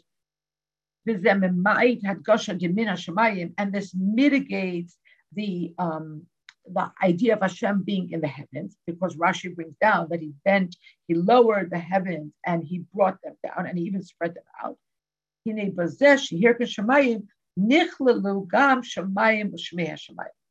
[3.59, 4.97] And this mitigates
[5.33, 6.27] the um,
[6.69, 10.77] the idea of Hashem being in the heavens, because Rashi brings down that he bent,
[11.07, 14.77] he lowered the heavens and he brought them down and he even spread them out.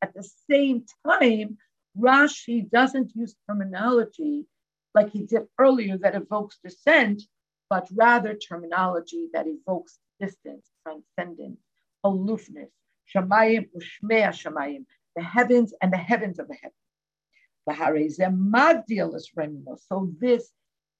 [0.02, 1.58] At the same time,
[1.98, 4.46] Rashi doesn't use terminology
[4.94, 7.22] like he did earlier that evokes descent,
[7.68, 11.60] but rather terminology that evokes distance, transcendence,
[12.04, 12.70] aloofness,
[13.14, 16.74] shamayim ushmei shamayim, the heavens and the heavens of the heavens.
[19.88, 20.50] So this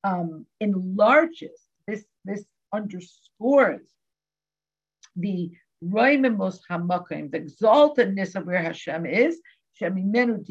[0.03, 3.87] um, enlarges, this, this underscores
[5.15, 5.53] the
[5.85, 9.41] Roimimus Hamakim, the exaltedness of where Hashem is,
[9.81, 10.45] Shemimenu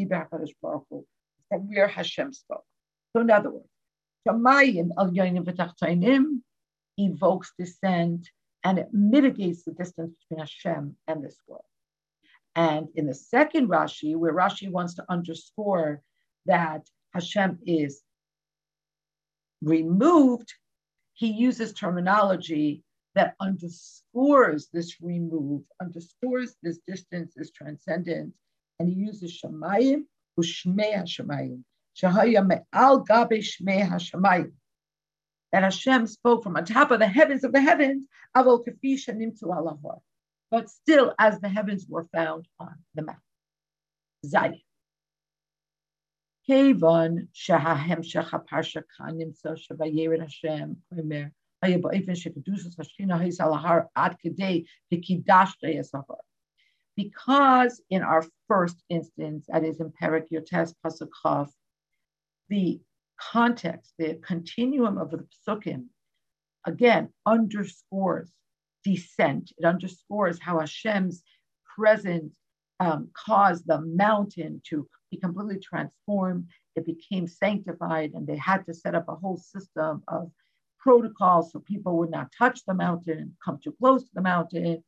[1.50, 2.64] from where Hashem spoke.
[3.14, 3.70] So in other words,
[4.28, 6.42] Shamayim al Yoinim
[6.98, 8.30] evokes descent
[8.66, 11.64] and it mitigates the distance between Hashem and this world.
[12.56, 16.02] And in the second Rashi, where Rashi wants to underscore
[16.48, 16.82] that
[17.14, 18.02] Hashem is
[19.62, 20.52] removed,
[21.14, 28.36] he uses terminology that underscores this remove, underscores this distance, this transcendence,
[28.80, 30.06] and he uses Shamayim,
[30.40, 31.64] Ushmei HaShamayim,
[31.96, 34.52] Shahaya Me'al Gabe Shmei HaShamayim,
[35.56, 39.40] that Hashem spoke from on top of the heavens of the heavens, Avol Kafish Hanim
[39.40, 40.00] to Allahor,
[40.52, 43.22] but still as the heavens were found on the mountain.
[44.26, 44.60] Zion.
[46.50, 51.32] Kevon Shahahem Shecha Parsha Kanim So Hashem Omer
[51.64, 56.18] Haya Ba'ifin Shekadusas Hashkina Hayes Alahar Ad Kedei Vikidash Deyasahar.
[56.98, 61.48] Because in our first instance, that is in Perak Yotes Pasukov,
[62.50, 62.82] the
[63.20, 65.86] context, the continuum of the Psukim,
[66.66, 68.32] again, underscores
[68.84, 69.52] descent.
[69.58, 71.24] It underscores how Hashem's
[71.76, 72.34] presence
[72.80, 76.48] um, caused the mountain to be completely transformed.
[76.76, 80.32] It became sanctified, and they had to set up a whole system of
[80.80, 84.84] protocols so people would not touch the mountain, come too close to the mountain.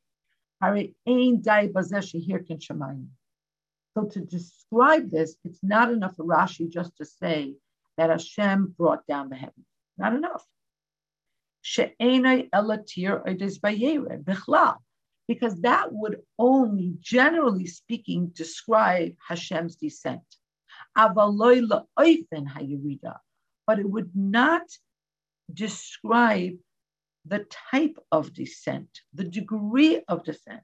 [3.93, 7.55] So to describe this, it's not enough for Rashi just to say
[7.97, 9.65] that Hashem brought down the heavens.
[9.97, 10.45] Not enough.
[15.27, 20.21] Because that would only, generally speaking, describe Hashem's descent.
[23.65, 24.61] But it would not
[25.53, 26.53] describe
[27.25, 30.63] the type of descent, the degree of descent.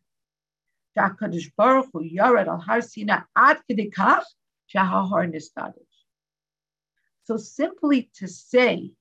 [7.26, 8.92] So simply to say,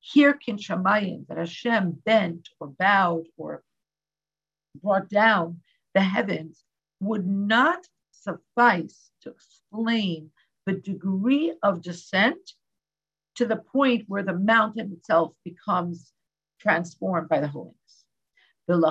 [0.00, 3.62] here can Shamayim, that Hashem bent or bowed or
[4.82, 5.60] brought down
[5.94, 6.64] the heavens,
[7.00, 10.30] would not suffice to explain
[10.66, 12.52] the degree of descent
[13.36, 16.12] to the point where the mountain itself becomes
[16.60, 18.04] transformed by the holiness.
[18.68, 18.82] And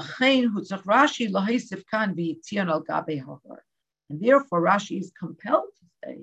[4.21, 6.17] therefore, Rashi is compelled to say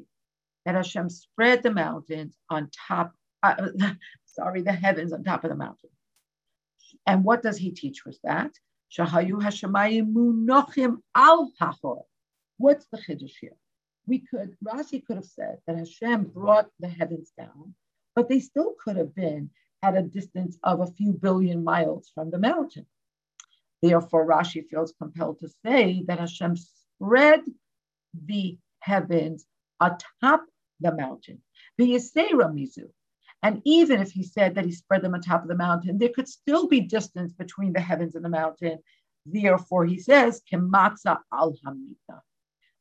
[0.69, 3.69] that Hashem spread the mountains on top, uh,
[4.27, 5.89] sorry, the heavens on top of the mountain.
[7.07, 8.53] And what does he teach with that?
[8.97, 12.03] Shahayu Hashemayim munochim al hachor.
[12.59, 13.57] What's the chiddush here?
[14.07, 17.75] We could, Rashi could have said that Hashem brought the heavens down
[18.19, 19.49] but they still could have been
[19.81, 22.85] at a distance of a few billion miles from the mountain.
[23.81, 27.43] Therefore, Rashi feels compelled to say that Hashem spread
[28.27, 29.47] the heavens
[29.81, 30.45] atop
[30.81, 31.43] the mountain.
[33.43, 36.09] And even if he said that he spread them on top of the mountain, there
[36.09, 38.79] could still be distance between the heavens and the mountain.
[39.25, 42.21] Therefore, he says, kematza al hamita,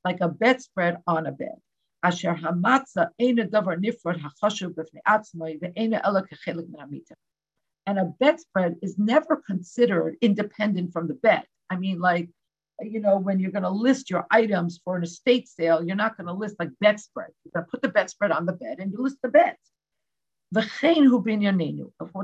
[0.04, 1.58] like a bedspread on a bed.
[2.04, 6.24] Asher hamatza ena davar nifrod hachashuv ve'ena ela
[7.86, 11.44] And a bedspread is never considered independent from the bed.
[11.70, 12.30] I mean, like,
[12.82, 16.18] you know, when you're going to list your items for an estate sale, you're not
[16.18, 17.30] going to list like bedspread.
[17.44, 19.58] You're going to put the bedspread on the bed and you list the beds.
[20.52, 20.68] What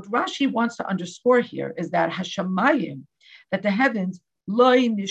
[0.04, 3.02] Rashi wants to underscore here is that Hashemayim,
[3.50, 4.20] that the heavens.
[4.46, 5.08] The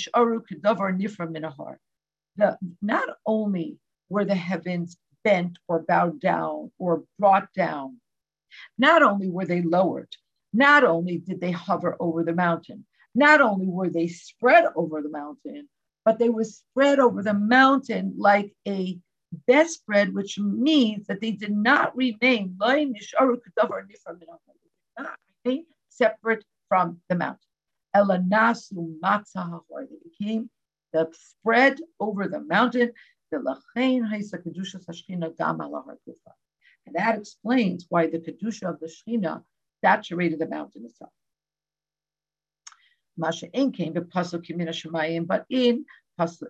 [2.82, 3.78] not only
[4.10, 8.00] were the heavens bent or bowed down or brought down,
[8.78, 10.16] not only were they lowered,
[10.54, 12.86] not only did they hover over the mountain,
[13.16, 15.68] not only were they spread over the mountain,
[16.06, 19.00] but they were spread over the mountain like a
[19.48, 22.56] bedspread, which means that they did not remain
[25.90, 27.40] separate from the mountain.
[27.94, 28.02] They
[30.04, 30.50] became
[30.92, 32.92] the spread over the mountain.
[36.86, 39.44] And that explains why the Kedusha of the Shechina
[39.84, 41.12] saturated the mountain itself.
[43.18, 45.86] Masha came, pasuk Kimina Shemayim, but in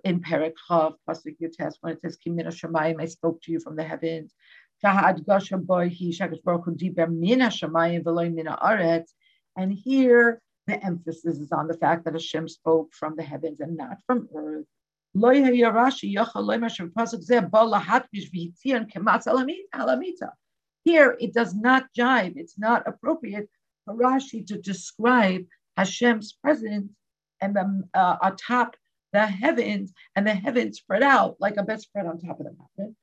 [0.04, 3.84] in Perikov, Pasuk Yutes, when it says Kimina Shemayim, I spoke to you from the
[3.84, 4.34] heavens.
[9.56, 13.78] And here the emphasis is on the fact that Hashem spoke from the heavens and
[13.78, 14.66] not from earth.
[20.86, 23.50] Here it does not jive, it's not appropriate
[23.86, 25.46] for Rashi to describe
[25.78, 26.92] Hashem's presence
[27.42, 28.76] and the, uh, atop
[29.12, 32.96] the heavens and the heavens spread out like a bedspread on top of the mountain.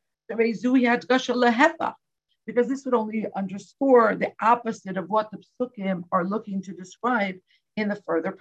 [2.46, 7.36] Because this would only underscore the opposite of what the psukim are looking to describe
[7.76, 8.36] in the further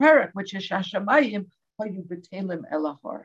[0.00, 1.46] parak, which is Shashamayim
[1.80, 3.24] Elahar.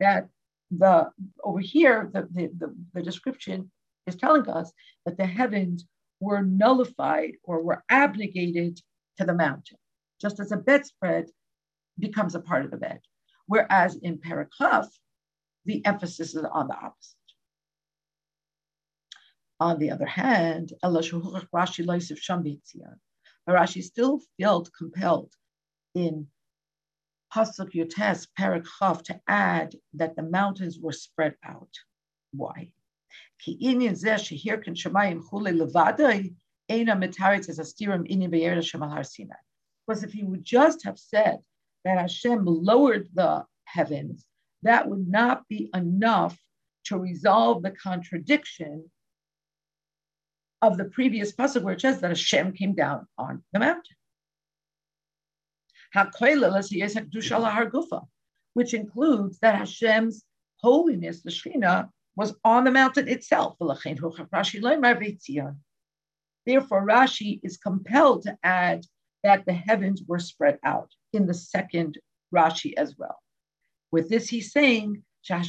[0.00, 0.28] That
[0.70, 1.10] the
[1.42, 3.70] over here, the, the, the, the description
[4.06, 4.72] is telling us
[5.04, 5.86] that the heavens
[6.20, 8.80] were nullified or were abnegated
[9.18, 9.78] to the mountain,
[10.20, 11.30] just as a bedspread
[11.98, 13.00] becomes a part of the bed.
[13.46, 14.88] Whereas in Parakaf,
[15.64, 17.16] the emphasis is on the opposite.
[19.60, 20.72] On the other hand,
[23.48, 25.32] Rashi still felt compelled
[25.94, 26.28] in
[27.34, 31.74] Pasuk Yotes, Parakaf, to add that the mountains were spread out.
[32.32, 32.72] Why?
[36.68, 37.58] Because
[40.02, 41.38] if he would just have said
[41.84, 44.26] that Hashem lowered the heavens,
[44.62, 46.38] that would not be enough
[46.84, 48.90] to resolve the contradiction
[50.60, 53.96] of the previous passage where it says that Hashem came down on the mountain.
[58.54, 60.24] Which includes that Hashem's
[60.60, 63.56] holiness, the Shekhinah, was on the mountain itself.
[66.48, 68.86] Therefore, Rashi is compelled to add
[69.22, 71.98] that the heavens were spread out in the second
[72.34, 73.22] Rashi as well.
[73.92, 75.44] With this, he's saying that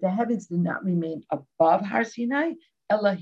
[0.00, 2.54] the heavens did not remain above Har Sinai,
[2.88, 3.18] Ella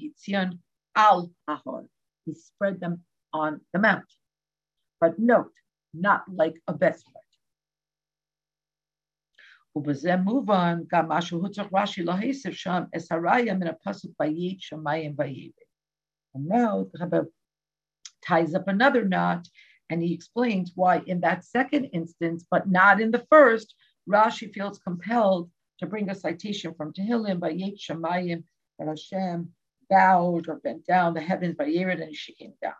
[0.95, 1.89] al Ahor.
[2.25, 3.03] He spread them
[3.33, 4.07] on the mountain.
[5.01, 5.51] But note,
[5.93, 7.22] not like a bedspread.
[9.76, 15.16] ובזה מובן גם מה שהוא צריך רש"י להוסיף שם, את הראיה מן הפסוק ויית שמיים
[15.18, 15.68] ויבן.
[16.36, 17.26] And now the Rebbe
[18.28, 19.48] ties up another knot
[19.90, 23.74] and he explains why in that second instance, but not in the first,
[24.10, 28.44] Rashi feels compelled to bring a citation from Tehillim by Yet Shemayim
[28.78, 29.54] that Hashem
[29.90, 32.74] bowed or bent down the heavens by Yerid and she came down.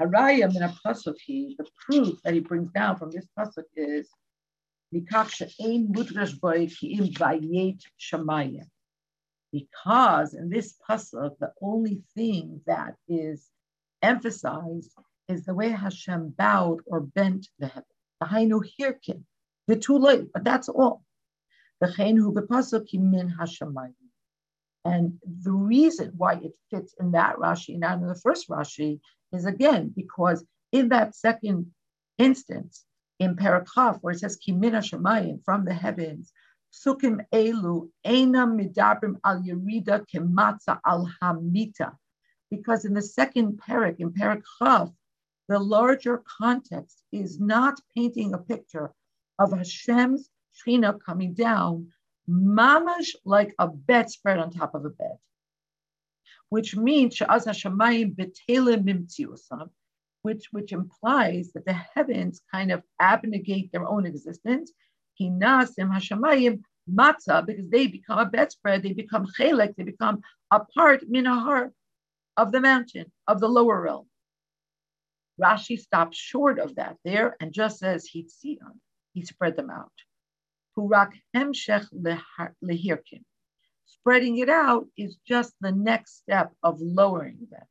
[0.00, 4.08] Harayim in a pasuk, the proof that he brings down from this pasuk is
[4.91, 5.91] because in
[10.49, 13.49] this pasuk, the only thing that is
[14.01, 14.91] emphasized
[15.27, 17.83] is the way Hashem bowed or bent the heaven.
[18.21, 19.23] The Hainu Hirkin,
[19.67, 21.03] the too late, but that's all.
[21.79, 21.91] And
[25.43, 28.99] the reason why it fits in that Rashi, not in the first Rashi,
[29.33, 31.73] is again because in that second
[32.17, 32.86] instance,
[33.19, 36.31] in Parakaf, where it says Kimina Shemayim from the heavens,
[36.71, 41.95] Sukim Elu, Eina Midabrim al Yerida Kematza al Hamita.
[42.51, 44.43] Because in the second parak, in Parak
[45.49, 48.91] the larger context is not painting a picture
[49.39, 51.91] of Hashem's Shechina coming down
[52.29, 55.17] mamash like a bedspread on top of a bed,
[56.49, 57.15] which means
[60.21, 64.71] which which implies that the heavens kind of abnegate their own existence.
[65.19, 65.91] Hinasim
[67.45, 71.71] because they become a bedspread, they become chelek, they become a part minahar
[72.37, 74.07] of the mountain of the lower realm.
[75.41, 78.79] Rashi stops short of that there and just says hitzion.
[79.13, 79.91] He spread them out.
[80.77, 81.87] Hurak hemshech
[82.63, 83.23] lehirkim.
[83.85, 87.65] Spreading it out is just the next step of lowering them.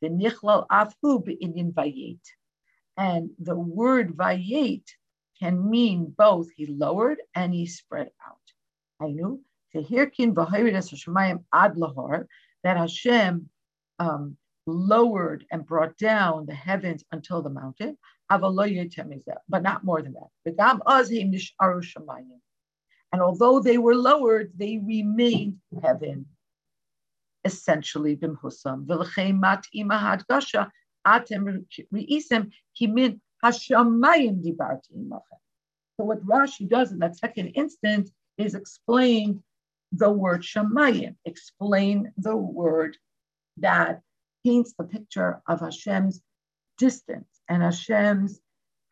[0.00, 2.20] The nichlal afu be'inyan vayet.
[2.96, 4.84] And the word vayet
[5.38, 8.36] can mean both he lowered and he spread out.
[9.00, 9.42] I knew
[9.74, 12.26] tehirkin v'hayridas Hashemayim ad lahor
[12.62, 13.48] that Hashem
[13.98, 14.36] um,
[14.66, 20.30] lowered and brought down the heavens until the mountain, but not more than that.
[23.12, 26.26] And although they were lowered, they remained heaven
[27.46, 28.78] essentially bimhusam.
[28.88, 30.62] V'lechemat imahad gasha
[31.06, 31.44] atem
[31.94, 32.42] reisem
[32.78, 35.40] kimin hashamayim dibarti imachem.
[35.96, 39.42] So what Rashi does in that second instance is explain
[39.92, 42.98] the word shamayim, explain the word
[43.58, 44.02] that
[44.44, 46.20] paints the picture of Hashem's
[46.76, 48.40] distance and Hashem's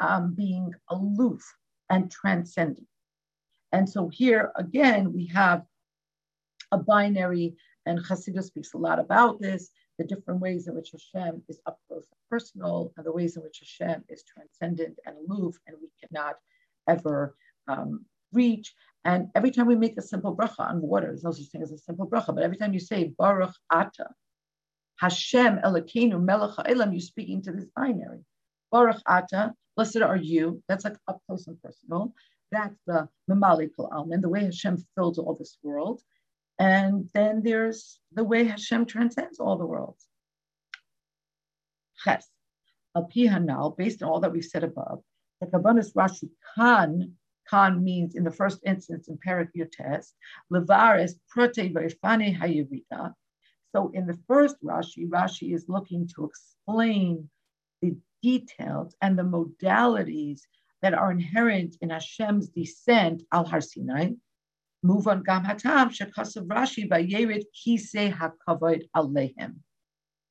[0.01, 1.45] um, being aloof
[1.91, 2.87] and transcendent.
[3.73, 5.65] And so here again, we have
[6.73, 7.57] a binary
[7.87, 11.79] and Hasidus speaks a lot about this, the different ways in which Hashem is up
[11.87, 15.89] close and personal, and the ways in which Hashem is transcendent and aloof, and we
[16.03, 16.37] cannot
[16.89, 17.37] ever
[17.69, 18.75] um, reach.
[19.05, 21.73] And every time we make a simple bracha on water, there's no such thing as
[21.73, 24.09] a simple bracha, but every time you say Baruch Ata,
[24.99, 28.25] Hashem Elokeinu Melech Ha'elam, you're speaking to this binary.
[28.73, 30.63] Baruch Ata, blessed are you.
[30.69, 32.15] That's like up close and personal.
[32.51, 36.03] That's the Mamali Kol Almin, the way Hashem fills all this world.
[36.59, 40.07] And then there's the way Hashem transcends all the worlds.
[42.03, 42.29] Ches.
[42.97, 45.03] Al based on all that we've said above,
[45.41, 47.15] the Kabbanis Rashi Khan,
[47.49, 50.13] Khan means in the first instance in Perak Yotes,
[50.53, 53.13] Levaris Prote Verifane Hayurita.
[53.73, 57.29] So in the first Rashi, Rashi is looking to explain
[57.83, 60.43] the details and the modalities
[60.83, 64.13] that are inherent in Hashem's descent al Har Sinai
[64.85, 69.55] move on gam hatam shekasav Rashi vayerit kise hakavod alehem.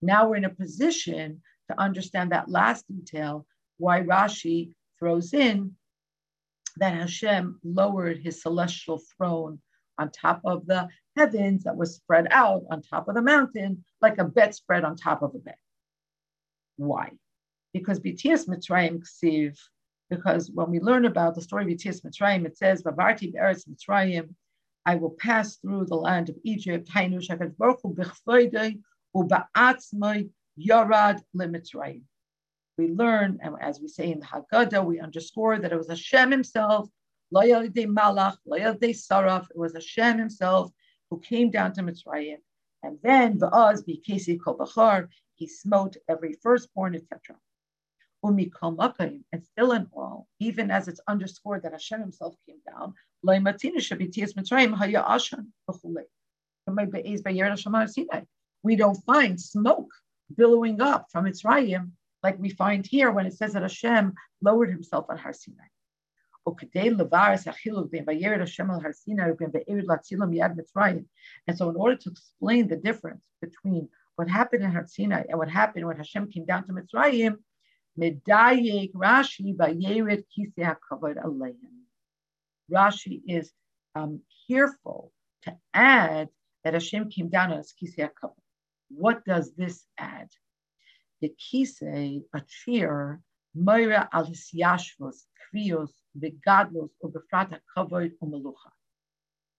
[0.02, 3.48] Now we're in a position to understand that last detail,
[3.78, 5.72] why Rashi throws in
[6.78, 9.60] that Hashem lowered his celestial throne
[9.98, 10.88] on top of the
[11.18, 14.96] heavens that was spread out on top of the mountain like a bed spread on
[14.96, 15.56] top of a bed.
[16.78, 17.12] Why?
[17.74, 19.58] Because BTS Mitzrayim Ksiv,
[20.12, 24.30] because when we learn about the story of BTS Mitzrayim, it says, Bavarti Eretz Mitzrayim,
[24.86, 26.90] I will pass through the land of Egypt.
[32.78, 36.32] We learn, and as we say in the Haggadah, we underscore that it was Hashem
[36.32, 36.90] himself,
[37.34, 40.72] Malach, Saraf, it was Hashem himself
[41.10, 42.38] who came down to Mitzrayim.
[42.84, 47.38] And then Va'az Bikesi Kol Bachar, he smote every firstborn, etc.
[48.24, 52.94] And still in all, even as it's underscored that Hashem himself came down,
[53.26, 53.40] we
[58.76, 59.94] don't find smoke
[60.36, 65.06] billowing up from Mitzrayim like we find here when it says that Hashem lowered himself
[65.10, 65.64] on Har Sinai.
[66.46, 66.60] And
[71.58, 75.50] so, in order to explain the difference between what happened in Har Sinai and what
[75.50, 77.38] happened when Hashem came down to Mitzrayim,
[77.98, 81.56] Rashi Vayered Kiseh HaKavod Aleim.
[82.72, 83.52] Rashi is
[83.96, 85.12] um, careful
[85.44, 86.30] to add
[86.64, 88.34] that Hashem came down on his kisei HaKavod.
[88.90, 90.30] What does this add?
[91.22, 93.22] The kisei, a chair,
[93.54, 98.72] moira al hisyashvos, krios, begadlos, ubefrat HaKavod, umelucha.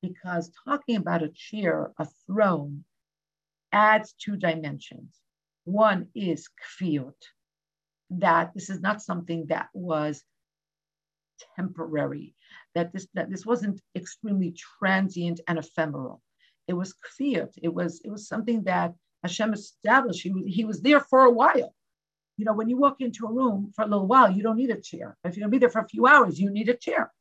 [0.02, 2.84] Because talking about a chair, a throne,
[3.72, 5.18] adds two dimensions.
[5.64, 6.48] One is
[6.80, 7.14] kfiot,
[8.10, 10.22] that this is not something that was
[11.56, 12.34] temporary
[12.74, 16.20] that this that this wasn't extremely transient and ephemeral.
[16.68, 17.52] It was kfiyat.
[17.62, 20.22] It was it was something that Hashem established.
[20.22, 21.74] He was, he was there for a while.
[22.36, 24.70] You know, when you walk into a room for a little while, you don't need
[24.70, 25.16] a chair.
[25.24, 27.12] If you're gonna be there for a few hours, you need a chair.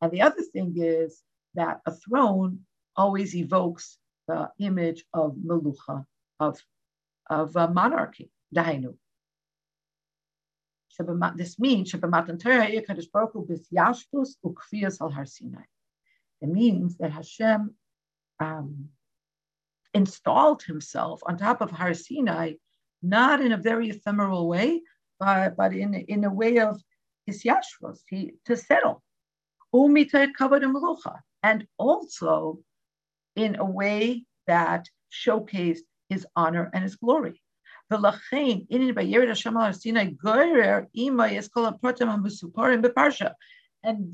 [0.00, 1.22] And the other thing is
[1.54, 2.60] that a throne
[2.96, 3.98] always evokes
[4.28, 6.04] the image of melucha,
[6.38, 6.58] of,
[7.28, 8.94] of uh, monarchy, dainu.
[11.36, 11.94] This means.
[16.42, 17.74] It means that Hashem
[18.38, 18.88] um,
[19.94, 22.54] installed himself on top of Har Sinai,
[23.02, 24.82] not in a very ephemeral way,
[25.18, 26.82] but, but in, in a way of
[27.26, 29.02] his yashvos, he, to settle.
[31.42, 32.58] And also
[33.36, 37.40] in a way that showcased his honor and his glory.
[37.92, 38.04] And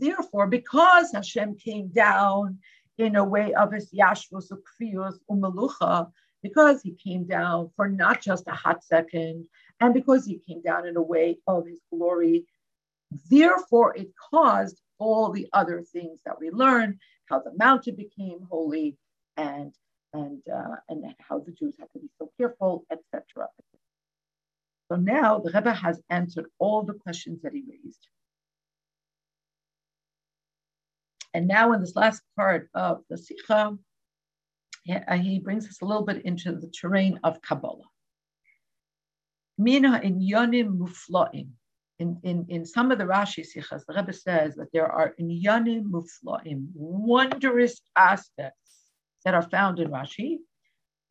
[0.01, 2.59] therefore, because Hashem came down
[2.99, 6.11] in a way of his yashvus ukfiyus umelucha,
[6.43, 9.47] because he came down for not just a hot second,
[9.81, 12.47] and because he came down in a way of his glory,
[13.31, 18.97] therefore it caused all the other things that we learned, how the mountain became holy,
[19.37, 19.75] and
[20.13, 23.49] and uh, and how the Jews had to be so careful, etc.
[24.89, 28.07] So now the Rebbe has answered all the questions that he raised.
[31.35, 33.77] And now in this last part of the Sikha,
[34.89, 37.85] uh, he brings us a little bit into the terrain of Kabbalah.
[39.59, 41.49] Mina in Yonim Muflaim.
[41.99, 45.29] In, in, in some of the Rashi Sikhas, the Rebbe says that there are in
[45.29, 48.66] Yonim Muflaim, wondrous aspects
[49.27, 50.39] that are found in Rashi,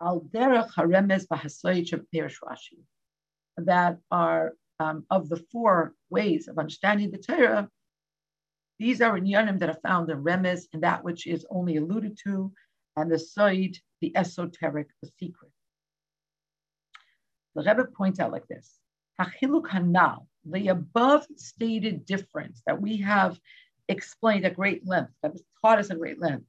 [0.01, 2.79] Al Derech Haremes Bahasoich Perish Rashi,
[3.57, 7.69] that are um, of the four ways of understanding the Torah
[8.79, 12.17] these are in inyanim that are found in Remes and that which is only alluded
[12.25, 12.51] to,
[12.97, 15.51] and the Said, the esoteric, the secret.
[17.55, 18.79] The Rebbe points out like this:
[19.19, 23.39] Hachiluk Hanal, the above stated difference that we have
[23.87, 26.45] explained at great length, that was taught us at great length.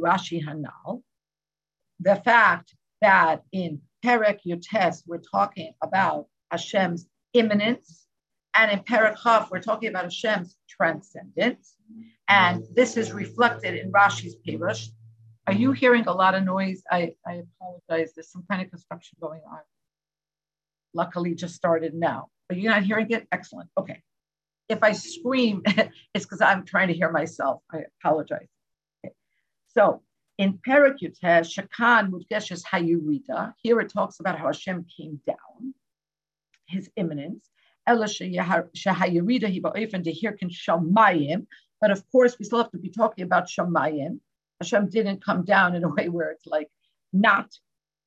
[0.00, 1.02] Rashi Hanal,
[2.00, 8.06] the fact that in Perek Yotes we're talking about Hashem's immanence
[8.54, 11.74] and in Parakhov, we're talking about Hashem's transcendence.
[12.28, 14.88] And this is reflected in Rashi's Pirush.
[15.46, 16.82] Are you hearing a lot of noise?
[16.90, 18.12] I, I apologize.
[18.14, 19.60] There's some kind of construction going on.
[20.92, 22.28] Luckily, just started now.
[22.50, 23.28] Are you not hearing it?
[23.30, 23.68] Excellent.
[23.78, 24.02] Okay.
[24.68, 25.62] If I scream,
[26.14, 27.62] it's because I'm trying to hear myself.
[27.72, 28.48] I apologize.
[29.04, 29.14] Okay.
[29.68, 30.02] So
[30.38, 35.74] in Parakutes, Shakan Mudgeshes Hayurida, here it talks about how Hashem came down,
[36.66, 37.48] his immanence,
[37.86, 38.00] but
[41.90, 44.18] of course, we still have to be talking about shamayim.
[44.60, 46.68] Hashem didn't come down in a way where it's like
[47.12, 47.48] not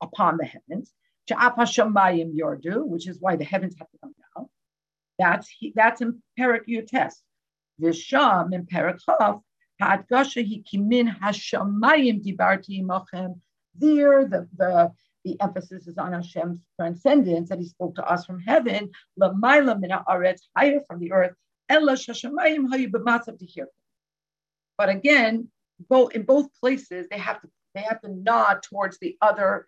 [0.01, 0.93] upon the heavens.
[1.30, 4.14] Yordu, which is why the heavens have to come.
[5.20, 7.13] That's that's in Perak Yutes.
[7.80, 9.41] Visham in Perak Chav,
[9.82, 13.39] Hadgasha he kimin hashamayim dibarti imachem.
[13.76, 14.91] There, the the
[15.26, 18.89] the emphasis is on Hashem's transcendence, that He spoke to us from heaven,
[19.20, 21.34] lamaila mina aretz, higher from the earth,
[21.67, 23.67] ella shashamayim to hear.
[24.78, 25.49] But again,
[25.89, 29.67] both in both places, they have to they have to nod towards the other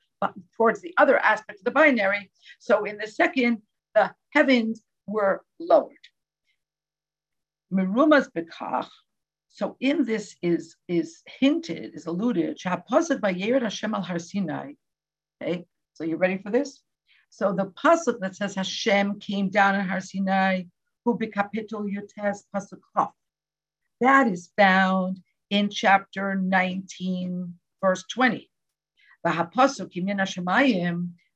[0.55, 2.31] towards the other aspect of the binary.
[2.59, 3.61] So in the second,
[3.95, 4.81] the heavens
[5.11, 6.05] were lowered.
[7.71, 8.89] Merumas bekach.
[9.49, 14.73] So in this is is hinted, is alluded, Shapasad by Yered Hashem al Har Sinai,
[15.41, 16.81] Okay, so you ready for this?
[17.29, 20.63] So the pasuk that says Hashem came down in Har Sinai,
[21.03, 23.11] who bekapitul yutes pasuk chaf.
[23.99, 28.49] That is found in chapter 19, verse 20.
[29.23, 30.25] The hapasuk yimina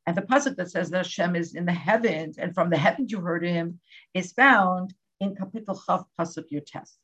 [0.06, 3.12] and the pasuk that says that Hashem is in the heavens, and from the heavens
[3.12, 3.80] you heard him,
[4.14, 6.98] is found in kapitel chaf pasuk yutes.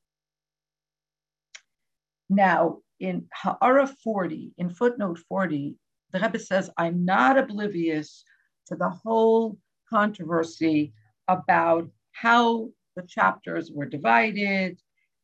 [2.29, 5.75] Now, in Ha'ara 40, in footnote 40,
[6.11, 8.23] the Rebbe says, I'm not oblivious
[8.67, 9.57] to the whole
[9.89, 10.93] controversy
[11.27, 14.79] about how the chapters were divided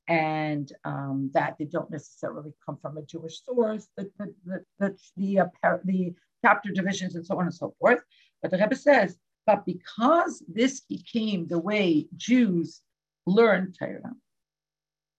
[0.07, 4.97] and um, that they don't necessarily come from a Jewish source, the, the, the, the,
[5.17, 8.01] the, uh, the chapter divisions and so on and so forth.
[8.41, 12.81] But the Rebbe says, but because this became the way Jews
[13.25, 14.13] learned Torah,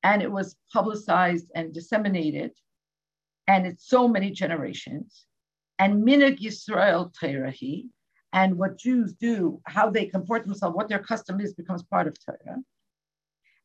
[0.02, 2.52] and it was publicized and disseminated,
[3.46, 5.26] and it's so many generations,
[5.78, 7.52] and minig Yisrael Torah
[8.32, 12.16] and what Jews do, how they comport themselves, what their custom is, becomes part of
[12.22, 12.58] Torah.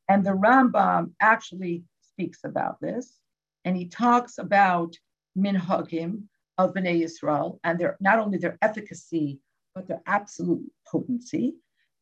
[0.07, 3.19] And the Rambam actually speaks about this,
[3.65, 4.95] and he talks about
[5.37, 6.23] minhagim
[6.57, 9.39] of Bnei Yisrael and their not only their efficacy
[9.75, 11.55] but their absolute potency.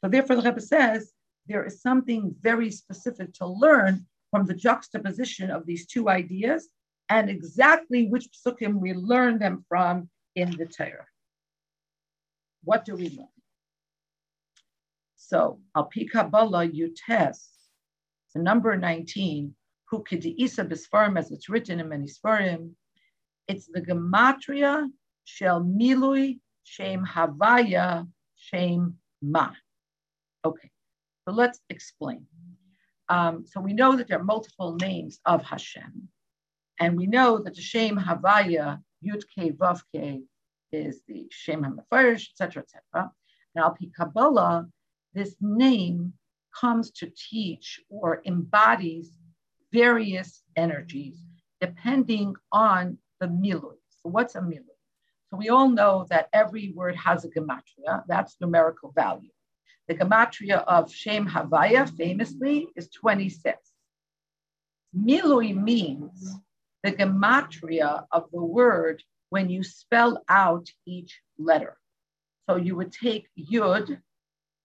[0.03, 1.13] So therefore, the Rebbe says
[1.47, 6.69] there is something very specific to learn from the juxtaposition of these two ideas
[7.09, 11.05] and exactly which psukim we learn them from in the Torah.
[12.63, 13.27] What do we learn?
[15.17, 17.47] So, Al Kabbalah Yutes,
[18.33, 19.53] the number 19,
[19.91, 22.71] Kukidi Isa Bisfarim, as it's written in many Sfarim.
[23.51, 24.89] It's the Gematria
[25.25, 29.51] Shel Milui Shem Havaya Shem Ma.
[30.45, 30.71] Okay,
[31.25, 32.25] so let's explain.
[33.09, 36.07] Um, so we know that there are multiple names of Hashem,
[36.79, 40.21] and we know that the Shem Havaya Yud Ke Vav Ke
[40.71, 43.11] is the Shem HaMefarish, etc., etc.
[43.53, 44.65] And Al Kabbalah,
[45.13, 46.13] this name
[46.57, 49.11] comes to teach or embodies
[49.73, 51.17] various energies
[51.59, 53.77] depending on the milui.
[54.01, 54.77] So what's a milui?
[55.29, 58.03] So we all know that every word has a gematria.
[58.07, 59.29] That's numerical value.
[59.87, 63.57] The gematria of Shem Havaya famously is 26.
[64.97, 66.35] Milui means
[66.83, 71.77] the gematria of the word when you spell out each letter.
[72.49, 74.01] So you would take Yud,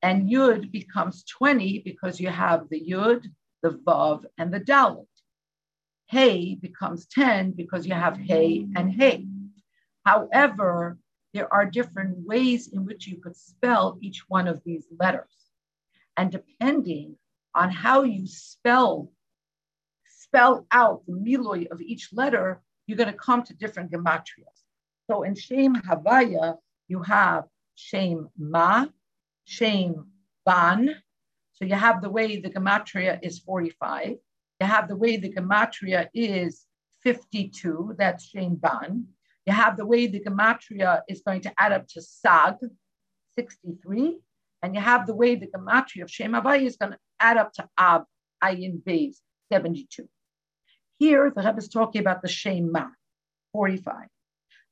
[0.03, 3.27] and Yud becomes 20 because you have the Yud,
[3.63, 5.07] the Vav, and the Dalit.
[6.09, 9.27] Hey becomes 10 because you have Hey and Hey.
[10.05, 10.99] However,
[11.35, 15.35] there are different ways in which you could spell each one of these letters.
[16.17, 17.17] And depending
[17.55, 19.11] on how you spell,
[20.09, 24.63] spell out the milui of each letter, you're going to come to different gematrias.
[25.11, 26.57] So in Shem Havaya,
[26.89, 27.45] you have
[27.75, 28.87] Shem Ma,
[29.45, 30.07] Shem
[30.45, 31.03] Ban.
[31.53, 34.17] So you have the way the gematria is 45.
[34.61, 36.65] You have the way the gematria is
[37.03, 37.95] 52.
[37.99, 39.07] That's Shem Ban.
[39.45, 42.55] You have the way the gematria is going to add up to Sag,
[43.39, 44.19] 63.
[44.63, 47.53] And you have the way the gematria of Shem Havaya is going to add up
[47.55, 48.05] to Ab,
[48.43, 49.17] Ayin Beis,
[49.53, 50.09] 72.
[50.99, 52.87] Here, the Rebbe is talking about the Shem Ma,
[53.53, 54.09] 45.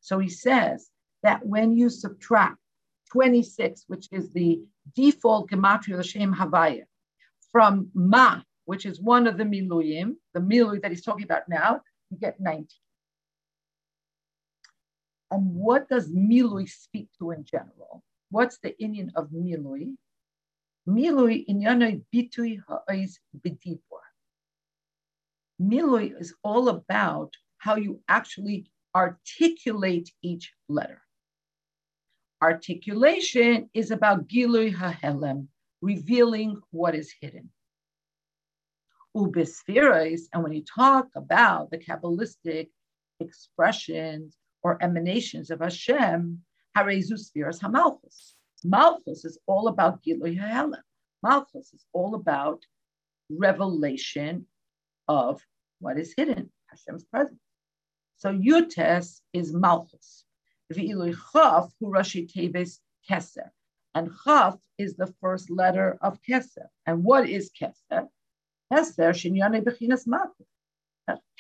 [0.01, 0.89] So he says
[1.23, 2.57] that when you subtract
[3.13, 4.61] 26, which is the
[4.97, 6.85] default gematria of the Shem Havaya,
[7.53, 11.81] from Ma, which is one of the miluyim, the milui that he's talking about now,
[12.11, 12.67] you get 90.
[15.31, 18.03] And what does milui speak to in general?
[18.31, 19.95] What's the inyan of milui?
[20.89, 24.05] Milui inyanoi bitui ha'ois b'dibur.
[25.61, 31.01] Milui is all about how you actually articulate each letter.
[32.43, 35.49] Articulation is about Gilui Hahelem,
[35.81, 37.51] revealing what is hidden.
[39.17, 42.69] Ubisferas, and when you talk about the Kabbalistic
[43.21, 46.43] expressions or emanations of Hashem,
[46.77, 48.33] Harezu Spheres Hamalchus.
[48.65, 50.81] Malchus is all about Gilui Hahelem.
[51.23, 52.63] Malchus is all about
[53.31, 54.47] revelation
[55.07, 55.41] of
[55.79, 57.41] what is hidden, Hashem's presence.
[58.17, 60.25] So Yutes is Malchus.
[60.73, 63.51] V'ilui Chaf, hu Rashi Teves Keser.
[63.95, 66.67] And Chaf is the first letter of Keser.
[66.87, 68.09] And what is Keser?
[68.73, 70.07] Keser, Shinyane Bechinas.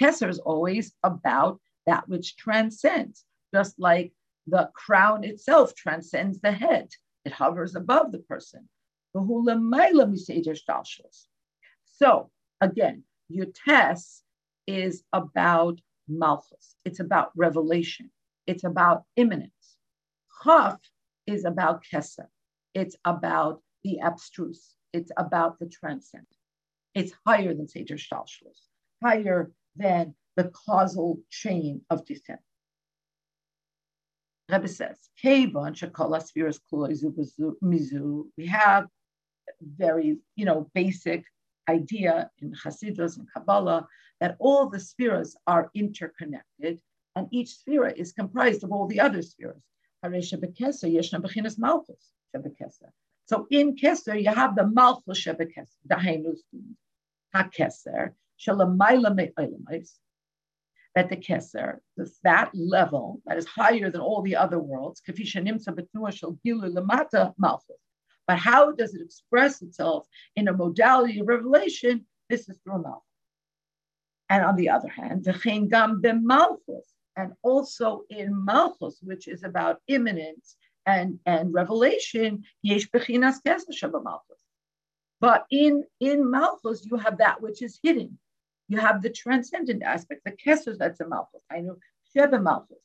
[0.00, 4.12] Keser is always about that which transcends, just like
[4.46, 6.88] the crown itself transcends the head.
[7.24, 8.68] It hovers above the person.
[11.84, 14.22] So again, Yutes
[14.66, 16.76] is about malchus.
[16.84, 18.10] It's about revelation.
[18.46, 19.76] It's about immanence.
[20.42, 20.78] Chaf
[21.26, 22.26] is about keser.
[22.74, 24.74] It's about the abstruse.
[24.92, 26.28] It's about the transcendent.
[26.95, 28.68] It's higher than Seder Shalshalos,
[29.03, 32.40] higher than the causal chain of descent.
[34.49, 34.97] Rebbe says,
[38.36, 38.86] we have
[39.60, 41.24] very, you know, basic
[41.68, 43.89] idea in Hasidus and Kabbalah
[44.20, 46.78] that all the spheres are interconnected
[47.16, 49.62] and each sphere is comprised of all the other spheres.
[50.02, 50.10] So
[53.51, 56.40] in Keser, you have the Malchus Shebekeser, the Hainus
[57.35, 59.15] HaKeser, Shalamayla
[60.94, 61.78] that the Keser,
[62.23, 66.73] that level that is higher than all the other worlds, Kafisha Nimsa Betnua Shal Gilu
[66.73, 67.77] Lamata Malchus.
[68.27, 70.06] But how does it express itself
[70.36, 72.06] in a modality of revelation?
[72.31, 73.02] This is through Malchus.
[74.31, 79.81] And on the other hand, the Gam Malchus, and also in Malchus, which is about
[79.89, 80.56] immanence
[80.86, 84.34] and, and revelation, Yesh Bechinas Malchus.
[85.20, 88.19] But in, in Malchus, you have that which is hidden.
[88.69, 91.43] You have the transcendent aspect, the Kesser that's a Malchus.
[91.51, 91.77] I know
[92.12, 92.78] Sheba Malchus,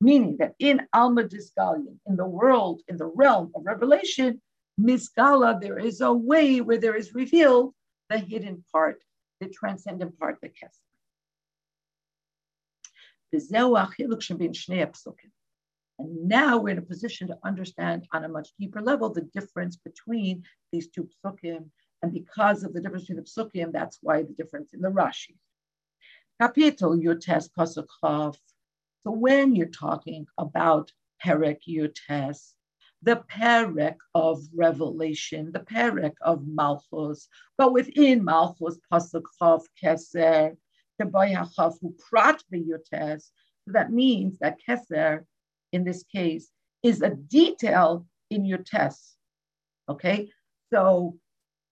[0.00, 4.40] meaning that in Alma Disgalion, in the world, in the realm of revelation,
[4.80, 7.74] Misgala, there is a way where there is revealed
[8.10, 9.02] the hidden part,
[9.40, 10.80] the transcendent part, the Kesser.
[15.98, 19.76] And now we're in a position to understand on a much deeper level the difference
[19.76, 20.42] between
[20.72, 21.70] these two psukim.
[22.02, 25.36] And because of the difference between the psukim, that's why the difference in the Rashi.
[26.42, 28.36] Kapitel Yutes Pasukov.
[29.04, 30.90] So when you're talking about
[31.24, 32.54] Perek Yutes,
[33.02, 40.56] the Perek of Revelation, the Perek of Malchus, but within Malchus Pasukov Keser,
[40.98, 42.42] Prat.
[42.50, 45.24] So that means that Keser,
[45.74, 46.50] in this case,
[46.82, 49.16] is a detail in Yutes.
[49.88, 50.30] Okay,
[50.72, 51.18] so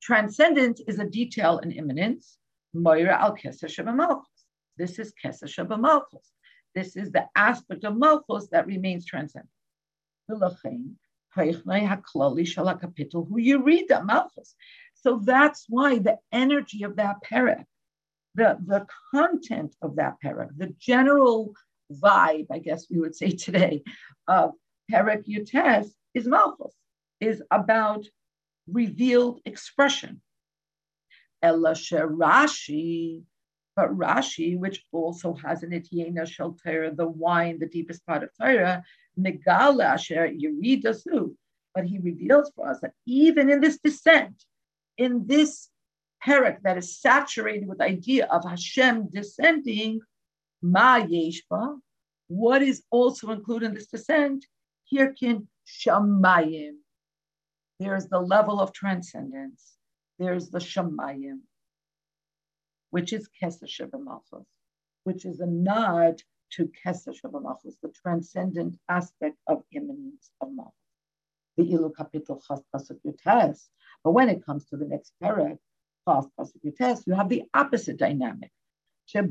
[0.02, 2.38] transcendence is a detail in immanence.
[2.74, 4.28] Moira al Keser Malchus.
[4.76, 5.12] This is
[5.46, 6.32] Sheba Malchus.
[6.74, 9.50] This is the aspect of Malchus that remains transcendent.
[10.28, 10.38] Who
[13.38, 14.54] you read that Malchus.
[14.94, 17.64] So that's why the energy of that parak,
[18.34, 21.52] the, the content of that parak, the general
[21.92, 23.82] vibe, I guess we would say today,
[24.28, 24.52] of
[24.90, 26.74] parak Yutes is Malchus,
[27.20, 28.06] is about
[28.66, 30.20] revealed expression.
[31.42, 33.24] Ella Rashi
[33.74, 38.82] but Rashi, which also has an Ityena Shel the wine, the deepest part of Torah,
[39.18, 41.34] Megala Asher Yeridasu.
[41.74, 44.44] But he reveals for us that even in this descent,
[44.98, 45.70] in this
[46.24, 50.00] parak that is saturated with the idea of Hashem descending,
[50.62, 51.78] Ma Yeshba,
[52.28, 54.46] what is also included in this descent?
[54.92, 56.76] Hirkin Shamayim.
[57.80, 59.76] There's the level of transcendence.
[60.18, 61.40] There's the Shamayim
[62.92, 63.98] which is Kesser Sheba
[65.04, 66.22] which is a nod
[66.52, 67.40] to Kesser Sheba
[67.82, 70.74] the transcendent aspect of immanence of Malchus.
[71.56, 73.58] The Ilu Kapitel Chas Pasuk.
[74.04, 75.58] But when it comes to the next parak,
[76.06, 78.52] Chas Pasuk you have the opposite dynamic.
[79.14, 79.30] In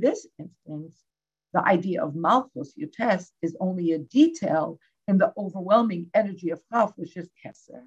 [0.00, 1.04] this instance,
[1.52, 4.78] the idea of Malchus Yutes is only a detail
[5.08, 7.84] in the overwhelming energy of Chaf, which is Kesser.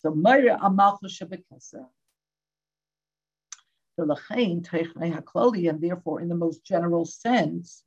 [0.00, 1.86] So Meira Amalchus Shebekesser
[3.98, 7.82] and therefore, in the most general sense,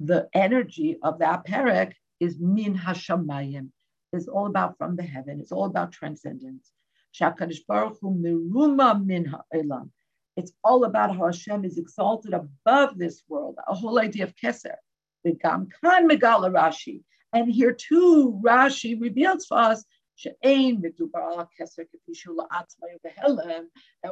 [0.00, 3.70] the energy of that parak is min hashamayim,
[4.12, 6.72] It's all about from the heaven, it's all about transcendence.
[10.34, 14.76] It's all about how Hashem is exalted above this world, a whole idea of keser.
[17.34, 19.84] And here too, Rashi reveals for us
[20.24, 20.36] that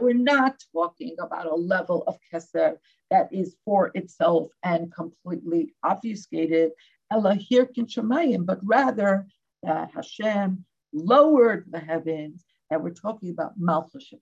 [0.01, 2.77] we're not talking about a level of keser
[3.11, 6.73] that is for itself and completely obfuscated,
[7.11, 9.27] but rather
[9.63, 14.13] that Hashem lowered the heavens, and we're talking about Malchus.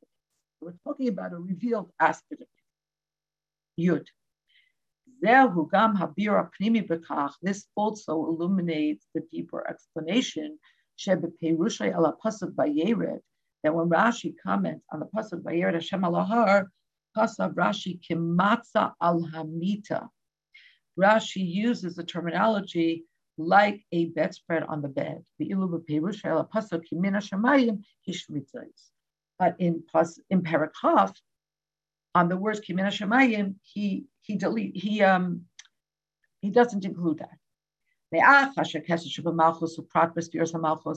[0.60, 3.82] We're talking about a revealed aspect of it.
[3.82, 4.06] Yud.
[7.42, 10.58] This also illuminates the deeper explanation
[10.98, 13.20] Shebeperushay ala pasuk bayered,
[13.62, 16.66] that when Rashi comments on the pasuk bayered Hashem alahar,
[17.16, 20.08] pasav Rashi kimatza al hamita.
[20.98, 23.04] Rashi uses the terminology
[23.39, 25.24] like a bedspread on the bed.
[25.39, 25.47] But
[29.60, 29.85] in
[30.31, 31.15] in Parakaf,
[32.15, 35.43] on the words kimina shemayim, he he delete he um
[36.40, 37.39] he doesn't include that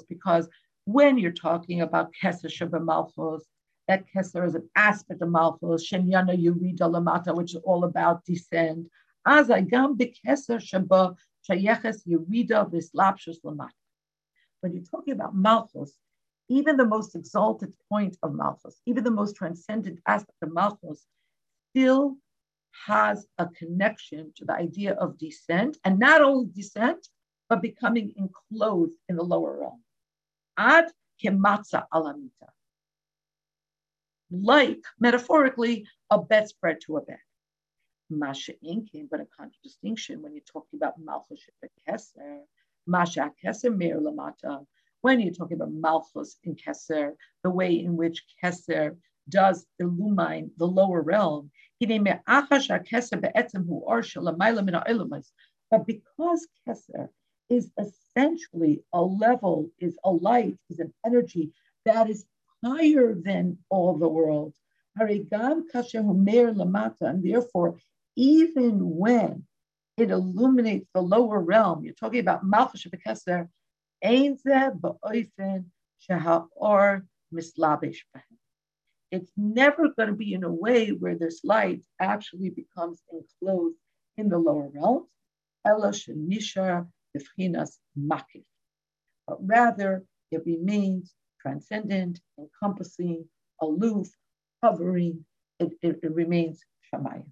[0.10, 0.50] because
[0.86, 3.46] when you're talking about Keser Malchus,
[3.88, 8.88] that Kesser is an aspect of Malchus, Shenyana Yurida Lamata, which is all about descent.
[9.28, 11.16] Azagam Bekesser Shaba
[11.50, 13.70] Shayeches Yurida Vislapshus Lamata.
[14.62, 15.98] When you're talking about Malchus,
[16.50, 21.06] even the most exalted point of Malchus, even the most transcendent aspect of Malchus,
[21.70, 22.18] still
[22.86, 27.08] has a connection to the idea of descent, and not only descent,
[27.50, 29.82] but becoming enclosed in the lower realm.
[30.58, 30.86] Ad
[31.24, 32.50] kematza alamita.
[34.32, 37.18] Like, metaphorically, a bedspread to a bed.
[38.12, 41.42] Masha inkin, but a contradistinction when you're talking about Malchus
[41.88, 42.42] Keser,
[42.86, 44.66] Masha Keser Meir Lamata,
[45.02, 47.14] when you're talking about Malchus in Keser,
[47.44, 48.98] the way in which Keser
[49.30, 51.50] does illumine the lower realm.
[51.80, 51.88] But
[55.88, 57.10] because Keser
[57.50, 61.52] is essentially a level, is a light, is an energy
[61.86, 62.26] that is
[62.64, 64.54] higher than all the world,
[65.00, 65.24] and
[67.24, 67.78] therefore,
[68.16, 69.46] even when
[69.98, 73.48] it illuminates the lower realm, you're talking about Malchus Keser,
[79.12, 83.78] it's never going to be in a way where this light actually becomes enclosed
[84.18, 85.10] in the lower realms,
[89.28, 93.26] but rather it remains transcendent, encompassing,
[93.62, 94.08] aloof,
[94.64, 95.26] hovering.
[95.60, 97.26] It, it, it remains Shamayim.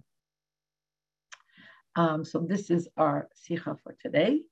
[1.96, 4.42] Um, so this is our sikha for today.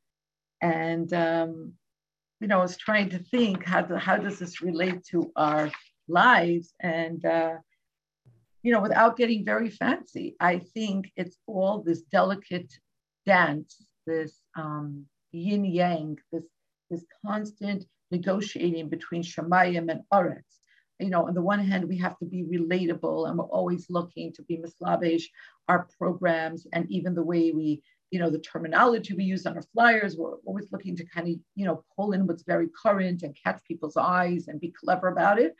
[0.60, 1.72] And, um,
[2.40, 5.70] you know, I was trying to think, how, do, how does this relate to our
[6.08, 6.74] lives?
[6.80, 7.56] And, uh,
[8.62, 12.72] you know, without getting very fancy, I think it's all this delicate
[13.24, 16.44] dance, this um, yin yang, this,
[16.90, 20.57] this constant negotiating between Shemayim and Aretz
[20.98, 24.32] you know, on the one hand, we have to be relatable and we're always looking
[24.32, 25.30] to be mislabish
[25.68, 29.62] our programs and even the way we, you know, the terminology we use on our
[29.74, 33.36] flyers, we're always looking to kind of, you know, pull in what's very current and
[33.42, 35.54] catch people's eyes and be clever about it.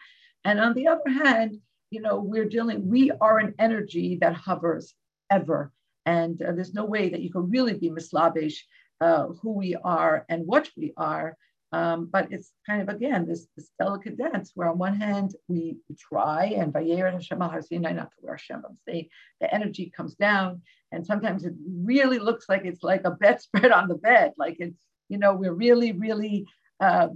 [0.44, 1.58] And on the other hand,
[1.90, 4.94] you know, we're dealing, we are an energy that hovers
[5.30, 5.72] ever.
[6.04, 8.66] And uh, there's no way that you can really be mislabish
[9.00, 11.36] uh, who we are and what we are
[11.72, 15.76] um, but it's kind of again this, this delicate dance where on one hand we,
[15.98, 20.62] try and Vayer Hashem al not to wear Hashem, say the energy comes down,
[20.92, 24.78] and sometimes it really looks like it's like a bedspread on the bed, like it's
[25.08, 26.46] you know we're really really
[26.80, 27.08] uh,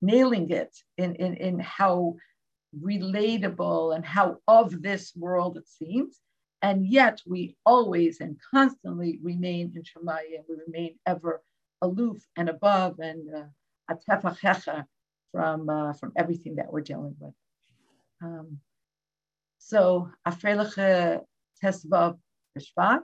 [0.00, 2.16] nailing it in, in in how
[2.80, 6.18] relatable and how of this world it seems,
[6.62, 11.42] and yet we always and constantly remain in Shemaya and we remain ever
[11.82, 13.42] aloof and above and uh,
[15.32, 17.34] from, uh, from everything that we're dealing with.
[18.22, 18.58] Um,
[19.58, 21.20] so, Afreiliche
[21.62, 22.18] Tesvav
[22.56, 23.02] Bishvat,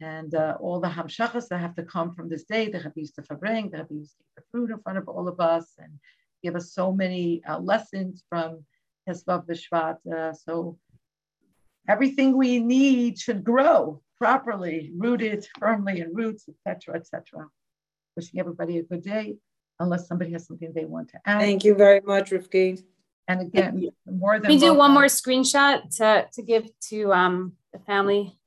[0.00, 3.34] and uh, all the hamshachas that have to come from this day, the Rabbi to
[3.36, 5.92] bring, the Rabbi to the fruit in front of all of us and
[6.42, 8.64] give us so many uh, lessons from
[9.08, 9.96] Tesvav Bishvat.
[10.06, 10.78] Uh, so
[11.88, 17.46] everything we need should grow properly, rooted firmly in roots, etc., etc.
[18.16, 19.36] Wishing everybody a good day
[19.78, 21.40] unless somebody has something they want to add.
[21.40, 22.82] Thank you very much, Rifki.
[23.28, 27.80] And again, more than we do one more screenshot to, to give to um, the
[27.80, 28.38] family.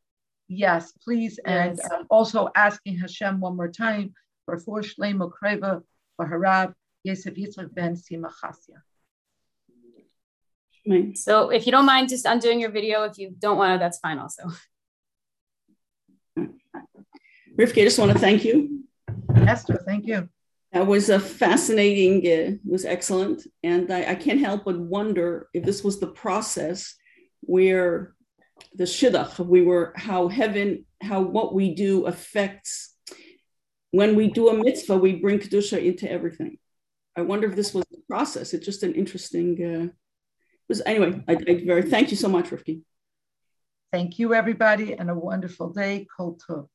[0.47, 1.39] Yes, please.
[1.45, 1.91] And yes.
[1.91, 4.13] Uh, also asking Hashem one more time
[4.45, 5.83] for for Shlema Kreva
[6.15, 6.73] for Harav
[7.03, 8.77] Yosef Yitzchak ben Sima Chasya.
[11.15, 13.99] So if you don't mind just undoing your video, if you don't want to, that's
[13.99, 14.43] fine also.
[17.55, 18.85] Rifki, I just want to thank you.
[19.35, 20.29] Esther, thank you.
[20.71, 23.47] That was a fascinating, uh, was excellent.
[23.63, 26.95] And I, I, can't help but wonder if this was the process
[27.41, 28.13] where
[28.75, 32.95] the shidduch, we were, how heaven, how what we do affects,
[33.91, 36.57] when we do a mitzvah, we bring Kedusha into everything.
[37.15, 38.53] I wonder if this was the process.
[38.53, 39.93] It's just an interesting, uh,
[40.67, 42.83] was anyway, I, I very, thank you so much, Rifki.
[43.91, 46.05] Thank you, everybody, and a wonderful day.
[46.15, 46.67] Kol Tov.